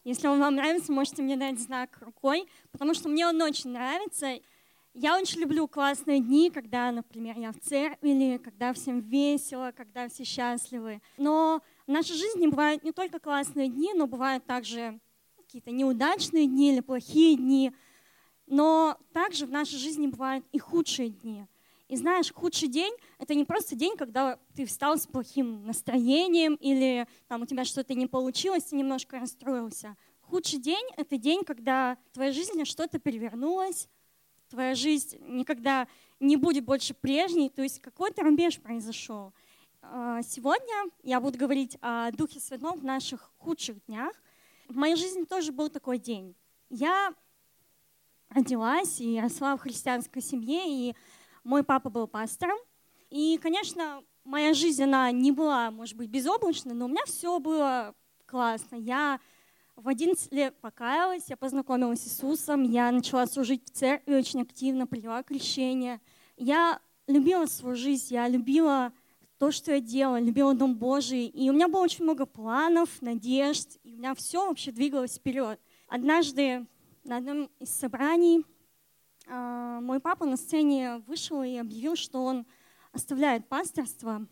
Если 0.07 0.25
он 0.29 0.39
вам 0.39 0.55
нравится, 0.55 0.93
можете 0.93 1.21
мне 1.21 1.35
дать 1.35 1.59
знак 1.59 1.97
рукой, 1.99 2.47
потому 2.71 2.93
что 2.93 3.09
мне 3.09 3.27
он 3.27 3.41
очень 3.41 3.71
нравится. 3.71 4.39
Я 4.93 5.17
очень 5.17 5.41
люблю 5.41 5.67
классные 5.67 6.21
дни, 6.21 6.49
когда, 6.49 6.93
например, 6.93 7.37
я 7.37 7.51
в 7.51 7.59
церкви, 7.59 8.11
или 8.11 8.37
когда 8.37 8.71
всем 8.71 9.01
весело, 9.01 9.73
когда 9.75 10.07
все 10.07 10.23
счастливы. 10.23 11.01
Но 11.17 11.61
в 11.85 11.91
нашей 11.91 12.15
жизни 12.15 12.47
бывают 12.47 12.85
не 12.85 12.93
только 12.93 13.19
классные 13.19 13.67
дни, 13.67 13.91
но 13.93 14.07
бывают 14.07 14.45
также 14.45 14.97
какие-то 15.35 15.71
неудачные 15.71 16.47
дни 16.47 16.71
или 16.71 16.79
плохие 16.79 17.35
дни. 17.35 17.73
Но 18.45 18.97
также 19.11 19.45
в 19.45 19.51
нашей 19.51 19.77
жизни 19.77 20.07
бывают 20.07 20.45
и 20.53 20.57
худшие 20.57 21.09
дни. 21.09 21.47
И 21.87 21.95
знаешь, 21.95 22.33
худший 22.33 22.67
день— 22.67 22.93
это 23.19 23.33
не 23.33 23.45
просто 23.45 23.75
день, 23.75 23.95
когда 23.95 24.37
ты 24.55 24.65
встал 24.65 24.97
с 24.97 25.07
плохим 25.07 25.65
настроением 25.65 26.55
или 26.55 27.07
там 27.27 27.43
у 27.43 27.45
тебя 27.45 27.63
что-то 27.63 27.93
не 27.93 28.07
получилось, 28.07 28.65
ты 28.65 28.75
немножко 28.75 29.19
расстроился— 29.19 29.95
Худший 30.29 30.59
день— 30.59 30.85
это 30.97 31.17
день, 31.17 31.45
когда 31.45 31.97
в 32.09 32.15
твоей 32.15 32.33
жизни 32.33 32.65
что-то 32.65 32.99
перевернулось, 32.99 33.87
твоя 34.49 34.75
жизнь 34.75 35.17
никогда 35.21 35.87
не 36.19 36.35
будет 36.35 36.65
больше 36.65 36.93
прежней, 36.93 37.49
то 37.49 37.61
есть 37.61 37.79
какой-то 37.79 38.23
рубеж 38.23 38.59
произошел. 38.59 39.33
А, 39.81 40.21
сегодня 40.23 40.91
я 41.03 41.21
буду 41.21 41.39
говорить 41.39 41.77
о 41.79 42.11
Духе 42.11 42.41
Святом 42.41 42.77
в 42.77 42.83
наших 42.83 43.31
худших 43.37 43.77
днях. 43.85 44.11
В 44.67 44.75
моей 44.75 44.97
жизни 44.97 45.23
тоже 45.23 45.53
был 45.53 45.69
такой 45.69 45.97
день. 45.97 46.35
Я 46.69 47.13
родилась 48.27 48.99
и 48.99 49.21
росла 49.21 49.55
в 49.55 49.61
христианской 49.61 50.21
семье, 50.21 50.63
и 50.67 50.95
мой 51.47 51.63
папа 51.63 51.89
был 51.89 52.07
пастором. 52.07 52.57
И, 53.09 53.39
конечно, 53.41 54.03
моя 54.25 54.53
жизнь, 54.53 54.83
она 54.83 55.11
не 55.11 55.31
была, 55.31 55.71
может 55.71 55.95
быть, 55.95 56.09
безоблачной, 56.09 56.73
но 56.73 56.85
у 56.85 56.89
меня 56.89 57.01
все 57.05 57.39
было 57.39 57.95
классно. 58.25 58.75
Я 58.75 59.19
в 59.77 59.87
11 59.87 60.33
лет 60.33 60.59
покаялась, 60.59 61.29
я 61.29 61.37
познакомилась 61.37 62.01
с 62.01 62.07
Иисусом, 62.07 62.63
я 62.63 62.91
начала 62.91 63.25
служить 63.27 63.65
в 63.65 63.71
церкви 63.71 64.15
очень 64.15 64.41
активно, 64.41 64.87
приняла 64.87 65.23
крещение. 65.23 66.01
Я 66.35 66.81
любила 67.07 67.45
свою 67.45 67.77
жизнь, 67.77 68.13
я 68.13 68.27
любила 68.27 68.91
то, 69.39 69.51
что 69.51 69.71
я 69.71 69.79
делала, 69.79 70.19
любила 70.19 70.53
Дом 70.53 70.75
Божий. 70.75 71.27
И 71.27 71.49
у 71.49 71.53
меня 71.53 71.69
было 71.69 71.81
очень 71.81 72.03
много 72.03 72.25
планов, 72.25 72.89
надежд, 73.01 73.77
и 73.83 73.93
у 73.93 73.97
меня 73.97 74.15
все 74.15 74.45
вообще 74.45 74.71
двигалось 74.71 75.15
вперед. 75.15 75.61
Однажды 75.87 76.65
на 77.05 77.17
одном 77.17 77.49
из 77.59 77.69
собраний 77.69 78.43
мой 79.29 79.99
папа 79.99 80.25
на 80.25 80.37
сцене 80.37 80.97
вышел 81.07 81.43
и 81.43 81.57
объявил, 81.57 81.95
что 81.95 82.23
он 82.23 82.45
оставляет 82.91 83.47
пасторство, 83.47 84.25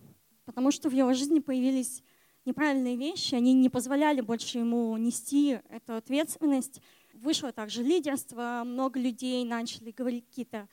потому 0.45 0.71
что 0.71 0.89
в 0.89 0.93
его 0.93 1.13
жизни 1.13 1.39
появились 1.39 2.03
неправильные 2.45 2.95
вещи, 2.95 3.35
они 3.35 3.53
не 3.53 3.69
позволяли 3.69 4.21
больше 4.21 4.59
ему 4.59 4.95
нести 4.97 5.59
эту 5.69 5.95
ответственность. 5.95 6.81
Вышло 7.13 7.51
также 7.51 7.81
лидерство, 7.81 8.63
много 8.65 8.99
людей 8.99 9.43
начали 9.45 9.91
говорить 9.91 10.25
какие-то 10.27 10.67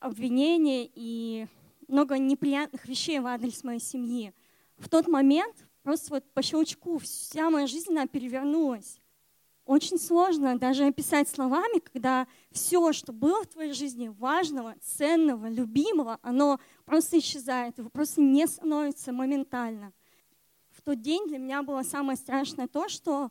обвинения 0.00 0.88
и 0.92 1.46
много 1.88 2.18
неприятных 2.18 2.86
вещей 2.86 3.20
в 3.20 3.26
адрес 3.26 3.62
моей 3.64 3.80
семьи. 3.80 4.32
В 4.78 4.88
тот 4.88 5.06
момент 5.06 5.54
просто 5.82 6.14
вот 6.14 6.32
по 6.32 6.42
щелчку 6.42 6.98
вся 6.98 7.50
моя 7.50 7.66
жизнь 7.66 7.90
она 7.90 8.06
перевернулась. 8.06 8.98
Очень 9.64 9.98
сложно 9.98 10.58
даже 10.58 10.86
описать 10.86 11.28
словами, 11.28 11.78
когда 11.78 12.26
все, 12.50 12.92
что 12.92 13.12
было 13.12 13.42
в 13.44 13.46
твоей 13.46 13.72
жизни 13.72 14.08
важного, 14.08 14.74
ценного, 14.82 15.48
любимого, 15.48 16.18
оно 16.22 16.58
просто 16.84 17.18
исчезает, 17.18 17.78
его 17.78 17.88
просто 17.88 18.20
не 18.20 18.46
становится 18.46 19.12
моментально 19.12 19.92
в 20.82 20.84
тот 20.84 21.00
день 21.00 21.28
для 21.28 21.38
меня 21.38 21.62
было 21.62 21.82
самое 21.82 22.16
страшное 22.16 22.66
то, 22.66 22.88
что 22.88 23.30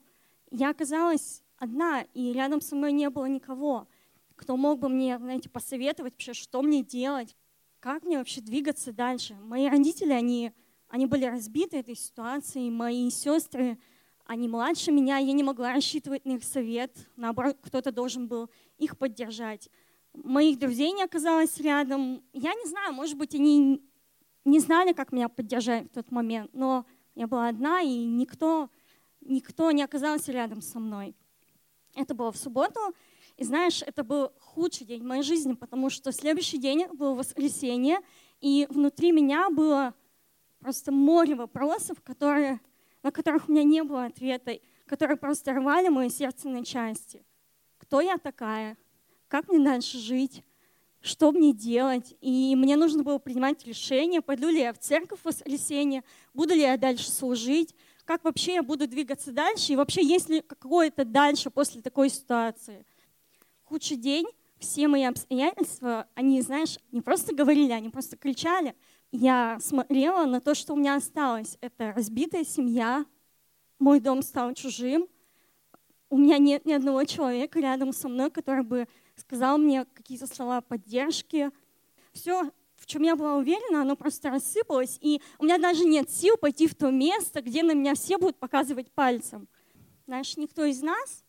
я 0.51 0.69
оказалась 0.69 1.43
одна, 1.57 2.01
и 2.13 2.31
рядом 2.31 2.61
со 2.61 2.75
мной 2.75 2.93
не 2.93 3.09
было 3.09 3.25
никого, 3.25 3.87
кто 4.35 4.55
мог 4.57 4.79
бы 4.79 4.89
мне, 4.89 5.17
знаете, 5.17 5.49
посоветовать 5.49 6.13
вообще, 6.13 6.33
что 6.33 6.61
мне 6.61 6.81
делать, 6.81 7.35
как 7.79 8.03
мне 8.03 8.17
вообще 8.17 8.41
двигаться 8.41 8.93
дальше. 8.93 9.35
Мои 9.41 9.67
родители, 9.67 10.13
они, 10.13 10.53
они 10.87 11.05
были 11.07 11.25
разбиты 11.25 11.77
этой 11.77 11.95
ситуацией, 11.95 12.71
мои 12.71 13.09
сестры, 13.09 13.77
они 14.31 14.47
младше 14.47 14.93
меня, 14.93 15.17
я 15.17 15.33
не 15.33 15.43
могла 15.43 15.73
рассчитывать 15.73 16.23
на 16.23 16.37
их 16.37 16.45
совет, 16.45 16.95
наоборот, 17.17 17.57
кто-то 17.61 17.91
должен 17.91 18.29
был 18.29 18.49
их 18.77 18.97
поддержать. 18.97 19.69
Моих 20.13 20.57
друзей 20.57 20.93
не 20.93 21.03
оказалось 21.03 21.57
рядом. 21.59 22.23
Я 22.31 22.53
не 22.53 22.65
знаю, 22.65 22.93
может 22.93 23.17
быть, 23.17 23.35
они 23.35 23.83
не 24.45 24.59
знали, 24.61 24.93
как 24.93 25.11
меня 25.11 25.27
поддержать 25.27 25.87
в 25.87 25.93
тот 25.95 26.11
момент, 26.11 26.49
но 26.53 26.85
я 27.13 27.27
была 27.27 27.49
одна, 27.49 27.81
и 27.81 28.05
никто, 28.05 28.69
никто 29.19 29.69
не 29.71 29.83
оказался 29.83 30.31
рядом 30.31 30.61
со 30.61 30.79
мной. 30.79 31.13
Это 31.93 32.15
было 32.15 32.31
в 32.31 32.37
субботу, 32.37 32.79
и 33.35 33.43
знаешь, 33.43 33.83
это 33.85 34.05
был 34.05 34.31
худший 34.39 34.87
день 34.87 35.01
в 35.01 35.07
моей 35.07 35.23
жизни, 35.23 35.55
потому 35.55 35.89
что 35.89 36.13
следующий 36.13 36.57
день 36.57 36.87
был 36.93 37.15
воскресенье, 37.15 37.99
и 38.39 38.65
внутри 38.69 39.11
меня 39.11 39.49
было 39.49 39.93
просто 40.59 40.93
море 40.93 41.35
вопросов, 41.35 42.01
которые, 42.01 42.61
на 43.03 43.11
которых 43.11 43.49
у 43.49 43.51
меня 43.51 43.63
не 43.63 43.83
было 43.83 44.05
ответа, 44.05 44.59
которые 44.85 45.17
просто 45.17 45.53
рвали 45.53 45.89
мое 45.89 46.09
сердце 46.09 46.49
на 46.49 46.65
части. 46.65 47.23
Кто 47.77 48.01
я 48.01 48.17
такая? 48.17 48.77
Как 49.27 49.47
мне 49.49 49.63
дальше 49.63 49.97
жить? 49.97 50.43
что 51.01 51.31
мне 51.31 51.51
делать. 51.53 52.15
И 52.21 52.55
мне 52.55 52.75
нужно 52.75 53.03
было 53.03 53.17
принимать 53.17 53.65
решение, 53.65 54.21
пойду 54.21 54.49
ли 54.49 54.59
я 54.59 54.73
в 54.73 54.77
церковь 54.77 55.19
в 55.21 55.25
воскресенье, 55.25 56.03
буду 56.33 56.53
ли 56.53 56.61
я 56.61 56.77
дальше 56.77 57.11
служить, 57.11 57.75
как 58.05 58.23
вообще 58.23 58.55
я 58.55 58.63
буду 58.63 58.87
двигаться 58.87 59.31
дальше, 59.31 59.73
и 59.73 59.75
вообще 59.75 60.05
есть 60.05 60.29
ли 60.29 60.41
какое-то 60.41 61.05
дальше 61.05 61.49
после 61.49 61.81
такой 61.81 62.09
ситуации. 62.09 62.85
Худший 63.63 63.97
день, 63.97 64.27
все 64.59 64.87
мои 64.87 65.03
обстоятельства, 65.03 66.07
они, 66.13 66.41
знаешь, 66.41 66.77
не 66.91 67.01
просто 67.01 67.33
говорили, 67.33 67.71
они 67.71 67.89
просто 67.89 68.17
кричали. 68.17 68.75
Я 69.11 69.59
смотрела 69.59 70.25
на 70.25 70.39
то, 70.39 70.55
что 70.55 70.73
у 70.73 70.77
меня 70.77 70.95
осталось. 70.95 71.57
Это 71.61 71.91
разбитая 71.93 72.45
семья, 72.45 73.05
мой 73.77 73.99
дом 73.99 74.21
стал 74.21 74.53
чужим, 74.53 75.07
у 76.11 76.17
меня 76.17 76.37
нет 76.37 76.65
ни 76.65 76.73
одного 76.73 77.03
человека 77.05 77.59
рядом 77.59 77.93
со 77.93 78.09
мной, 78.09 78.29
который 78.29 78.63
бы 78.63 78.87
сказал 79.15 79.57
мне 79.57 79.85
какие-то 79.85 80.27
слова 80.27 80.59
поддержки. 80.61 81.51
Все, 82.11 82.51
в 82.75 82.85
чем 82.85 83.03
я 83.03 83.15
была 83.15 83.35
уверена, 83.35 83.81
оно 83.81 83.95
просто 83.95 84.29
рассыпалось, 84.29 84.97
и 85.01 85.21
у 85.39 85.45
меня 85.45 85.57
даже 85.57 85.85
нет 85.85 86.09
сил 86.09 86.35
пойти 86.35 86.67
в 86.67 86.75
то 86.75 86.91
место, 86.91 87.41
где 87.41 87.63
на 87.63 87.73
меня 87.73 87.95
все 87.95 88.17
будут 88.17 88.37
показывать 88.37 88.91
пальцем. 88.91 89.47
Знаешь, 90.05 90.35
никто 90.35 90.65
из 90.65 90.81
нас, 90.81 91.23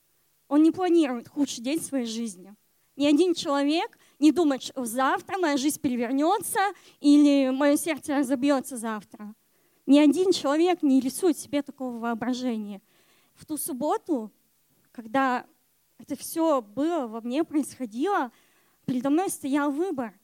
он 0.49 0.64
не 0.64 0.73
планирует 0.73 1.29
худший 1.29 1.62
день 1.62 1.81
своей 1.81 2.07
жизни. 2.07 2.55
Ни 2.97 3.07
один 3.07 3.35
человек 3.35 3.97
не 4.22 4.30
думает, 4.30 4.62
что 4.62 4.85
завтра 4.85 5.37
моя 5.37 5.56
жизнь 5.56 5.80
перевернется 5.80 6.61
или 7.00 7.50
мое 7.50 7.76
сердце 7.76 8.18
разобьется 8.18 8.76
завтра. 8.76 9.35
Ни 9.85 9.98
один 9.98 10.30
человек 10.32 10.82
не 10.82 11.00
рисует 11.00 11.37
себе 11.37 11.61
такого 11.61 11.98
воображения. 11.98 12.80
В 13.35 13.44
ту 13.44 13.56
субботу, 13.56 14.30
когда 14.92 15.44
это 15.98 16.14
все 16.14 16.62
было 16.62 17.08
во 17.08 17.20
мне, 17.20 17.42
происходило, 17.42 18.30
передо 18.87 19.11
мной 19.11 19.28
стоял 19.28 19.72
выбор. 19.72 20.14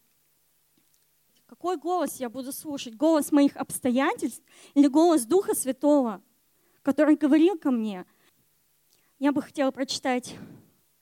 Какой 1.46 1.76
голос 1.76 2.20
я 2.20 2.30
буду 2.30 2.52
слушать? 2.52 2.94
Голос 2.94 3.32
моих 3.32 3.56
обстоятельств 3.56 4.44
или 4.74 4.86
голос 4.86 5.24
Духа 5.24 5.56
Святого, 5.56 6.22
который 6.82 7.16
говорил 7.16 7.58
ко 7.58 7.72
мне? 7.72 8.06
Я 9.18 9.32
бы 9.32 9.42
хотела 9.42 9.72
прочитать 9.72 10.36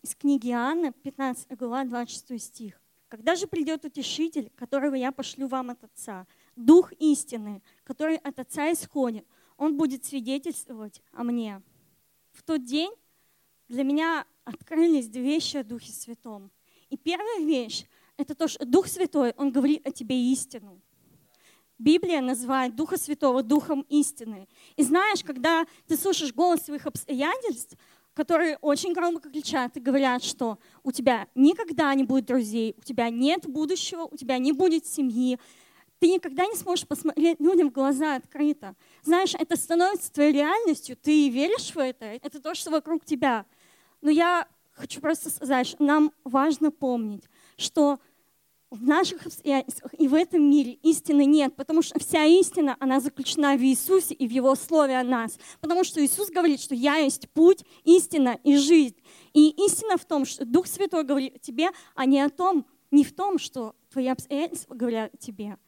из 0.00 0.14
книги 0.14 0.48
Иоанна, 0.48 0.92
15 0.92 1.59
глава, 1.59 1.85
26 1.85 2.42
стих. 2.42 2.80
«Когда 3.09 3.35
же 3.35 3.47
придет 3.47 3.85
утешитель, 3.85 4.51
которого 4.57 4.95
я 4.95 5.12
пошлю 5.12 5.47
вам 5.47 5.71
от 5.71 5.85
Отца, 5.85 6.27
Дух 6.57 6.92
истины, 6.99 7.62
который 7.85 8.16
от 8.16 8.38
Отца 8.38 8.73
исходит, 8.73 9.27
он 9.57 9.77
будет 9.77 10.05
свидетельствовать 10.05 11.03
о 11.12 11.23
мне». 11.23 11.62
В 12.33 12.42
тот 12.42 12.64
день 12.64 12.92
для 13.69 13.83
меня 13.83 14.27
открылись 14.45 15.09
две 15.09 15.23
вещи 15.23 15.57
о 15.57 15.64
Духе 15.64 15.92
Святом. 15.92 16.51
И 16.90 16.97
первая 16.97 17.40
вещь— 17.40 17.85
это 18.16 18.35
то, 18.35 18.47
что 18.49 18.64
Дух 18.64 18.87
Святой, 18.87 19.33
Он 19.37 19.51
говорит 19.51 19.87
о 19.87 19.90
тебе 19.90 20.33
истину. 20.33 20.81
Библия 21.79 22.23
называет 22.23 22.75
Духа 22.75 22.97
Святого 22.97 23.42
Духом 23.42 23.83
истины. 23.90 24.49
И 24.77 24.83
знаешь, 24.83 25.23
когда 25.23 25.66
ты 25.87 25.97
слушаешь 25.97 26.33
голос 26.33 26.62
своих 26.62 26.87
обстоятельств, 26.87 27.77
которые 28.16 28.57
очень 28.62 28.94
громко 28.94 29.29
кричат 29.29 29.76
и 29.76 29.81
говорят, 29.81 30.24
что 30.24 30.59
у 30.83 30.90
тебя 30.90 31.29
никогда 31.35 31.94
не 31.94 32.02
будет 32.02 32.24
друзей, 32.24 32.74
у 32.79 32.81
тебя 32.81 33.11
нет 33.11 33.46
будущего, 33.46 34.09
у 34.11 34.16
тебя 34.16 34.38
не 34.38 34.52
будет 34.52 34.87
семьи, 34.87 35.38
ты 35.98 36.09
никогда 36.09 36.46
не 36.46 36.57
сможешь 36.57 36.87
посмотреть 36.87 37.38
людям 37.40 37.68
в 37.68 37.72
глаза 37.72 38.16
открыто. 38.16 38.74
Знаешь, 39.02 39.35
это 39.38 39.57
становится 39.57 40.11
твоей 40.11 40.33
реальностью, 40.33 40.96
ты 40.96 41.29
веришь 41.29 41.74
в 41.74 41.79
это, 41.79 42.07
это 42.07 42.40
то, 42.40 42.55
что 42.55 42.70
вокруг 42.70 43.05
тебя. 43.05 43.44
Но 44.00 44.11
я 44.11 44.48
хочу 44.72 45.02
просто 45.02 45.29
сказать, 45.29 45.66
что 45.66 45.85
нам 45.85 46.11
важно 46.24 46.70
помнить, 46.70 47.24
что 47.59 47.98
в 48.70 48.83
наших 48.83 49.26
обстоятельствах 49.26 49.94
и 49.98 50.09
в 50.09 50.14
этом 50.14 50.42
мире 50.42 50.72
истины 50.83 51.24
нет, 51.24 51.55
потому 51.55 51.83
что 51.83 51.98
вся 52.00 52.24
истина, 52.24 52.76
она 52.81 53.00
заключена 53.00 53.57
в 53.57 53.62
Иисусе 53.62 54.14
и 54.14 54.26
в 54.26 54.31
Его 54.31 54.55
Слове 54.55 54.98
о 54.98 55.05
нас. 55.05 55.38
Потому 55.61 55.85
что 55.85 56.05
Иисус 56.05 56.31
говорит, 56.31 56.61
что 56.61 56.74
«Я 56.74 56.96
есть 56.96 57.31
путь, 57.31 57.64
истина 57.85 58.38
и 58.42 58.57
жизнь». 58.57 58.96
И 59.35 59.50
истина 59.66 59.96
в 59.96 60.05
том, 60.05 60.24
что 60.24 60.44
Дух 60.44 60.66
Святой 60.66 61.05
говорит 61.05 61.40
тебе, 61.40 61.68
а 61.94 62.07
не 62.07 62.20
о 62.20 62.29
том, 62.29 62.66
не 62.90 63.05
в 63.05 63.14
том, 63.14 63.38
что 63.38 63.76
твои 63.90 64.09
обстоятельства 64.09 64.74
говорят 64.74 65.12
тебе. 65.18 65.59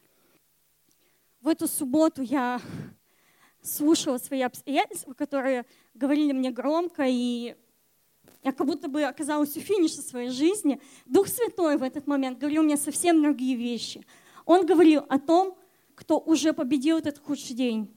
В 1.41 1.47
эту 1.47 1.67
субботу 1.67 2.21
я 2.21 2.59
слушала 3.61 4.17
свои 4.17 4.41
обстоятельства, 4.41 5.13
которые 5.13 5.65
говорили 5.93 6.33
мне 6.33 6.51
громко 6.51 7.05
и 7.07 7.55
я 8.43 8.51
как 8.51 8.67
будто 8.67 8.87
бы 8.87 9.03
оказалась 9.03 9.55
у 9.57 9.59
финиша 9.59 10.01
своей 10.01 10.29
жизни, 10.29 10.81
Дух 11.05 11.27
Святой 11.27 11.77
в 11.77 11.83
этот 11.83 12.07
момент 12.07 12.39
говорил 12.39 12.63
мне 12.63 12.77
совсем 12.77 13.21
другие 13.21 13.55
вещи. 13.55 14.05
Он 14.45 14.65
говорил 14.65 15.03
о 15.09 15.19
том, 15.19 15.57
кто 15.95 16.19
уже 16.19 16.53
победил 16.53 16.97
этот 16.97 17.19
худший 17.19 17.55
день. 17.55 17.93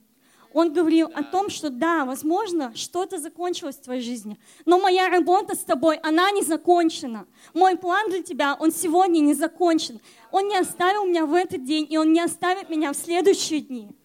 Он 0.54 0.72
говорил 0.72 1.10
о 1.14 1.22
том, 1.22 1.48
что 1.48 1.70
да, 1.70 2.04
возможно, 2.04 2.74
что-то 2.74 3.18
закончилось 3.18 3.76
в 3.76 3.82
твоей 3.82 4.02
жизни, 4.02 4.38
но 4.66 4.78
моя 4.78 5.08
работа 5.08 5.54
с 5.54 5.60
тобой, 5.60 5.96
она 6.02 6.30
не 6.30 6.42
закончена. 6.42 7.26
Мой 7.54 7.76
план 7.76 8.10
для 8.10 8.22
тебя, 8.22 8.54
он 8.58 8.70
сегодня 8.70 9.20
не 9.20 9.34
закончен. 9.34 10.00
Он 10.30 10.48
не 10.48 10.56
оставил 10.56 11.06
меня 11.06 11.24
в 11.24 11.32
этот 11.32 11.64
день, 11.64 11.86
и 11.88 11.96
он 11.96 12.12
не 12.12 12.20
оставит 12.20 12.68
меня 12.68 12.92
в 12.92 12.96
следующие 12.96 13.60
дни. 13.60 13.96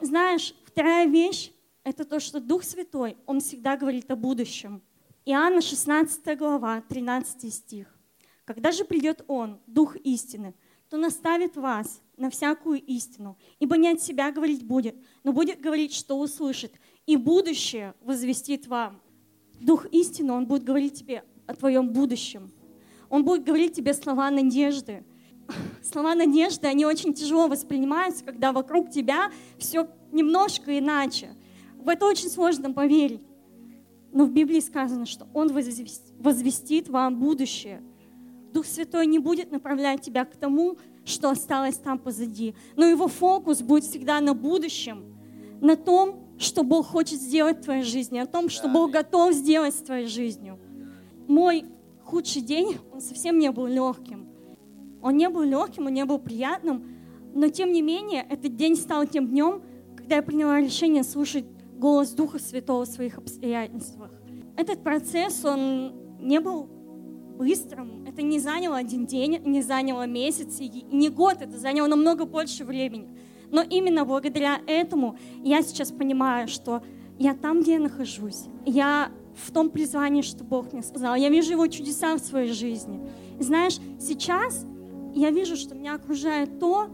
Знаешь, 0.00 0.54
вторая 0.64 1.06
вещь, 1.06 1.50
это 1.82 2.04
то, 2.04 2.18
что 2.18 2.40
Дух 2.40 2.64
Святой, 2.64 3.16
Он 3.26 3.40
всегда 3.40 3.76
говорит 3.76 4.10
о 4.10 4.16
будущем. 4.16 4.82
Иоанна 5.26 5.62
16 5.62 6.36
глава, 6.36 6.82
13 6.86 7.50
стих. 7.50 7.86
«Когда 8.44 8.72
же 8.72 8.84
придет 8.84 9.24
Он, 9.26 9.58
Дух 9.66 9.96
истины, 9.96 10.54
то 10.90 10.98
наставит 10.98 11.56
вас 11.56 12.02
на 12.18 12.28
всякую 12.28 12.82
истину, 12.82 13.38
ибо 13.58 13.78
не 13.78 13.88
от 13.88 14.02
себя 14.02 14.30
говорить 14.32 14.66
будет, 14.66 14.94
но 15.22 15.32
будет 15.32 15.62
говорить, 15.62 15.94
что 15.94 16.18
услышит, 16.18 16.74
и 17.06 17.16
будущее 17.16 17.94
возвестит 18.02 18.66
вам». 18.66 19.00
Дух 19.60 19.86
истины, 19.92 20.30
Он 20.30 20.46
будет 20.46 20.62
говорить 20.62 20.98
тебе 20.98 21.24
о 21.46 21.54
твоем 21.54 21.94
будущем. 21.94 22.52
Он 23.08 23.24
будет 23.24 23.44
говорить 23.44 23.74
тебе 23.74 23.94
слова 23.94 24.30
надежды. 24.30 25.04
Слова 25.82 26.14
надежды, 26.14 26.66
они 26.66 26.84
очень 26.84 27.14
тяжело 27.14 27.48
воспринимаются, 27.48 28.24
когда 28.24 28.52
вокруг 28.52 28.90
тебя 28.90 29.30
все 29.56 29.88
немножко 30.12 30.78
иначе. 30.78 31.34
В 31.76 31.88
это 31.88 32.04
очень 32.04 32.28
сложно 32.28 32.74
поверить. 32.74 33.22
Но 34.14 34.26
в 34.26 34.30
Библии 34.30 34.60
сказано, 34.60 35.06
что 35.06 35.26
Он 35.34 35.52
возвестит 35.52 36.88
вам 36.88 37.18
будущее. 37.18 37.82
Дух 38.52 38.64
Святой 38.64 39.06
не 39.06 39.18
будет 39.18 39.50
направлять 39.50 40.02
тебя 40.02 40.24
к 40.24 40.36
тому, 40.36 40.78
что 41.04 41.30
осталось 41.30 41.76
там 41.76 41.98
позади. 41.98 42.54
Но 42.76 42.86
его 42.86 43.08
фокус 43.08 43.60
будет 43.60 43.82
всегда 43.82 44.20
на 44.20 44.32
будущем, 44.32 45.16
на 45.60 45.74
том, 45.74 46.20
что 46.38 46.62
Бог 46.62 46.86
хочет 46.86 47.20
сделать 47.20 47.58
в 47.58 47.62
твоей 47.62 47.82
жизни, 47.82 48.18
о 48.18 48.26
том, 48.26 48.48
что 48.48 48.68
Бог 48.68 48.92
готов 48.92 49.34
сделать 49.34 49.74
с 49.74 49.78
твоей 49.78 50.06
жизнью. 50.06 50.60
Мой 51.26 51.64
худший 52.04 52.42
день, 52.42 52.76
он 52.92 53.00
совсем 53.00 53.40
не 53.40 53.50
был 53.50 53.66
легким. 53.66 54.28
Он 55.02 55.16
не 55.16 55.28
был 55.28 55.42
легким, 55.42 55.86
он 55.86 55.92
не 55.92 56.04
был 56.04 56.20
приятным, 56.20 56.84
но 57.34 57.48
тем 57.48 57.72
не 57.72 57.82
менее 57.82 58.24
этот 58.30 58.54
день 58.54 58.76
стал 58.76 59.08
тем 59.08 59.26
днем, 59.26 59.62
когда 59.96 60.16
я 60.16 60.22
приняла 60.22 60.60
решение 60.60 61.02
слушать 61.02 61.44
голос 61.74 62.10
Духа 62.12 62.38
Святого 62.38 62.84
в 62.84 62.88
своих 62.88 63.18
обстоятельствах. 63.18 64.10
Этот 64.56 64.82
процесс, 64.82 65.44
он 65.44 65.92
не 66.20 66.40
был 66.40 66.68
быстрым. 67.36 68.04
Это 68.06 68.22
не 68.22 68.38
заняло 68.38 68.76
один 68.76 69.06
день, 69.06 69.40
не 69.44 69.62
заняло 69.62 70.06
месяц 70.06 70.60
и 70.60 70.68
не 70.68 71.08
год, 71.08 71.38
это 71.40 71.58
заняло 71.58 71.88
намного 71.88 72.24
больше 72.24 72.64
времени. 72.64 73.08
Но 73.50 73.62
именно 73.62 74.04
благодаря 74.04 74.60
этому 74.66 75.18
я 75.42 75.62
сейчас 75.62 75.90
понимаю, 75.90 76.48
что 76.48 76.82
я 77.18 77.34
там, 77.34 77.62
где 77.62 77.74
я 77.74 77.80
нахожусь. 77.80 78.44
Я 78.64 79.10
в 79.34 79.50
том 79.50 79.70
призвании, 79.70 80.22
что 80.22 80.44
Бог 80.44 80.72
мне 80.72 80.82
сказал. 80.82 81.14
Я 81.14 81.28
вижу 81.28 81.52
Его 81.52 81.66
чудеса 81.66 82.16
в 82.16 82.20
своей 82.20 82.52
жизни. 82.52 83.00
И 83.38 83.42
знаешь, 83.42 83.78
сейчас 84.00 84.64
я 85.14 85.30
вижу, 85.30 85.56
что 85.56 85.74
меня 85.74 85.94
окружает 85.94 86.58
то, 86.58 86.88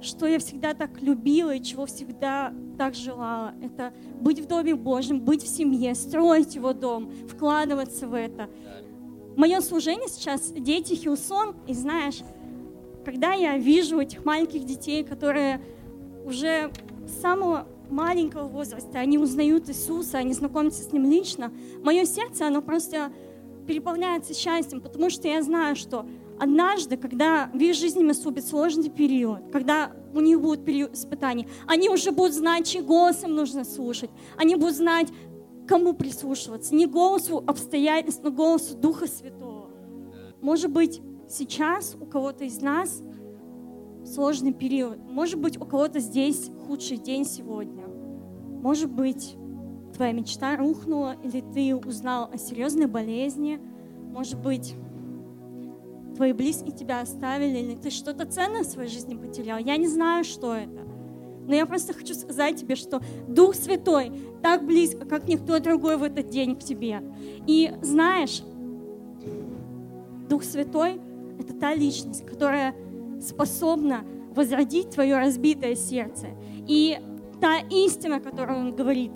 что 0.00 0.26
я 0.26 0.38
всегда 0.38 0.74
так 0.74 1.02
любила 1.02 1.54
и 1.54 1.62
чего 1.62 1.86
всегда 1.86 2.52
так 2.80 2.94
желала. 2.94 3.52
Это 3.62 3.92
быть 4.22 4.40
в 4.40 4.46
Доме 4.46 4.74
Божьем, 4.74 5.20
быть 5.20 5.42
в 5.42 5.46
семье, 5.46 5.94
строить 5.94 6.54
его 6.54 6.72
дом, 6.72 7.12
вкладываться 7.28 8.08
в 8.08 8.14
это. 8.14 8.48
Мое 9.36 9.60
служение 9.60 10.08
сейчас 10.08 10.50
дети 10.50 10.94
Хилсон, 10.94 11.56
и 11.66 11.74
знаешь, 11.74 12.20
когда 13.04 13.34
я 13.34 13.58
вижу 13.58 14.00
этих 14.00 14.24
маленьких 14.24 14.64
детей, 14.64 15.04
которые 15.04 15.60
уже 16.24 16.72
с 17.06 17.20
самого 17.20 17.66
маленького 17.90 18.48
возраста, 18.48 18.98
они 18.98 19.18
узнают 19.18 19.68
Иисуса, 19.68 20.16
они 20.16 20.32
знакомятся 20.32 20.82
с 20.82 20.90
Ним 20.90 21.04
лично, 21.04 21.52
мое 21.82 22.06
сердце, 22.06 22.46
оно 22.46 22.62
просто 22.62 23.12
переполняется 23.66 24.32
счастьем, 24.32 24.80
потому 24.80 25.10
что 25.10 25.28
я 25.28 25.42
знаю, 25.42 25.76
что 25.76 26.06
однажды, 26.38 26.96
когда 26.96 27.50
в 27.52 27.58
их 27.58 27.74
жизни 27.74 28.02
наступит 28.02 28.46
сложный 28.46 28.88
период, 28.88 29.40
когда 29.52 29.92
у 30.14 30.20
них 30.20 30.40
будет 30.40 30.64
период 30.64 30.94
испытаний, 30.94 31.46
они 31.66 31.88
уже 31.88 32.10
будут 32.10 32.34
знать, 32.34 32.66
чей 32.66 32.82
голос 32.82 33.22
им 33.22 33.34
нужно 33.34 33.64
слушать. 33.64 34.10
Они 34.36 34.56
будут 34.56 34.76
знать, 34.76 35.08
кому 35.66 35.92
прислушиваться. 35.92 36.74
Не 36.74 36.86
голосу 36.86 37.42
обстоятельств, 37.46 38.22
но 38.22 38.30
голосу 38.30 38.76
Духа 38.76 39.06
Святого. 39.06 39.70
Может 40.40 40.70
быть, 40.70 41.00
сейчас 41.28 41.96
у 42.00 42.06
кого-то 42.06 42.44
из 42.44 42.60
нас 42.60 43.02
сложный 44.04 44.52
период. 44.52 44.98
Может 45.08 45.38
быть, 45.38 45.60
у 45.60 45.64
кого-то 45.64 46.00
здесь 46.00 46.50
худший 46.66 46.96
день 46.96 47.24
сегодня. 47.24 47.86
Может 47.86 48.90
быть, 48.90 49.36
твоя 49.94 50.12
мечта 50.12 50.56
рухнула, 50.56 51.16
или 51.22 51.42
ты 51.54 51.76
узнал 51.76 52.30
о 52.32 52.38
серьезной 52.38 52.86
болезни. 52.86 53.60
Может 54.12 54.40
быть, 54.40 54.74
твои 56.20 56.34
близкие 56.34 56.72
тебя 56.72 57.00
оставили, 57.00 57.60
или 57.60 57.74
ты 57.76 57.88
что-то 57.88 58.26
ценное 58.26 58.62
в 58.62 58.66
своей 58.66 58.90
жизни 58.90 59.14
потерял. 59.14 59.56
Я 59.56 59.78
не 59.78 59.86
знаю, 59.86 60.22
что 60.22 60.54
это. 60.54 60.82
Но 61.48 61.54
я 61.54 61.64
просто 61.64 61.94
хочу 61.94 62.12
сказать 62.12 62.60
тебе, 62.60 62.76
что 62.76 63.00
Дух 63.26 63.54
Святой 63.54 64.12
так 64.42 64.66
близко, 64.66 65.06
как 65.06 65.26
никто 65.26 65.58
другой 65.60 65.96
в 65.96 66.02
этот 66.02 66.28
день 66.28 66.56
к 66.56 66.58
тебе. 66.58 67.00
И 67.46 67.72
знаешь, 67.80 68.42
Дух 70.28 70.44
Святой— 70.44 71.00
это 71.40 71.54
та 71.54 71.74
личность, 71.74 72.26
которая 72.26 72.74
способна 73.22 74.04
возродить 74.36 74.90
твое 74.90 75.16
разбитое 75.16 75.74
сердце. 75.74 76.26
И 76.68 77.00
та 77.40 77.60
истина, 77.70 78.20
которую 78.20 78.58
Он 78.58 78.76
говорит, 78.76 79.12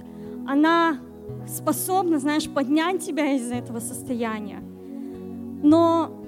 она 0.49 1.01
способна, 1.47 2.19
знаешь, 2.19 2.49
поднять 2.49 3.05
тебя 3.05 3.35
из 3.35 3.51
этого 3.51 3.81
состояния. 3.81 4.63
Но 5.63 6.24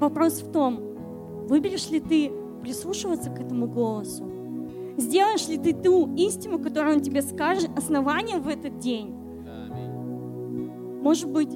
Вопрос 0.00 0.42
в 0.42 0.52
том, 0.52 0.80
выберешь 1.48 1.90
ли 1.90 2.00
ты 2.00 2.32
прислушиваться 2.62 3.30
к 3.30 3.40
этому 3.40 3.66
голосу? 3.66 4.24
Сделаешь 4.96 5.48
ли 5.48 5.58
ты 5.58 5.74
ту 5.74 6.14
истину, 6.16 6.58
которую 6.58 6.96
он 6.96 7.02
тебе 7.02 7.22
скажет, 7.22 7.70
основанием 7.76 8.40
в 8.40 8.48
этот 8.48 8.78
день? 8.78 9.14
Может 11.02 11.30
быть, 11.30 11.50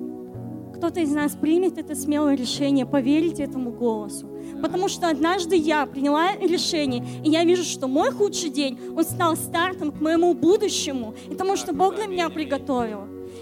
кто-то 0.81 1.01
из 1.01 1.13
нас 1.13 1.33
примет 1.33 1.77
это 1.77 1.95
смелое 1.95 2.35
решение 2.37 2.87
поверить 2.87 3.39
этому 3.39 3.71
голосу. 3.71 4.31
Потому 4.63 4.89
что 4.89 5.09
однажды 5.09 5.55
я 5.57 5.85
приняла 5.85 6.37
решение, 6.37 7.05
и 7.23 7.29
я 7.29 7.45
вижу, 7.45 7.65
что 7.65 7.87
мой 7.87 8.11
худший 8.11 8.49
день, 8.49 8.79
он 8.97 9.05
стал 9.05 9.37
стартом 9.37 9.93
к 9.93 10.01
моему 10.01 10.33
будущему, 10.33 11.15
и 11.31 11.35
тому, 11.35 11.57
что 11.57 11.75
Бог 11.75 11.97
для 11.97 12.07
меня 12.07 12.31
приготовил. 12.31 13.01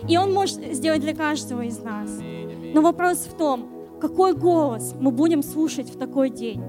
И 0.08 0.16
Он 0.16 0.32
может 0.32 0.56
сделать 0.74 1.00
для 1.00 1.14
каждого 1.14 1.62
из 1.62 1.78
нас. 1.80 2.10
Но 2.74 2.82
вопрос 2.82 3.18
в 3.18 3.36
том, 3.36 3.77
какой 3.98 4.34
голос 4.34 4.94
мы 4.98 5.10
будем 5.10 5.42
слушать 5.42 5.90
в 5.90 5.98
такой 5.98 6.30
день? 6.30 6.62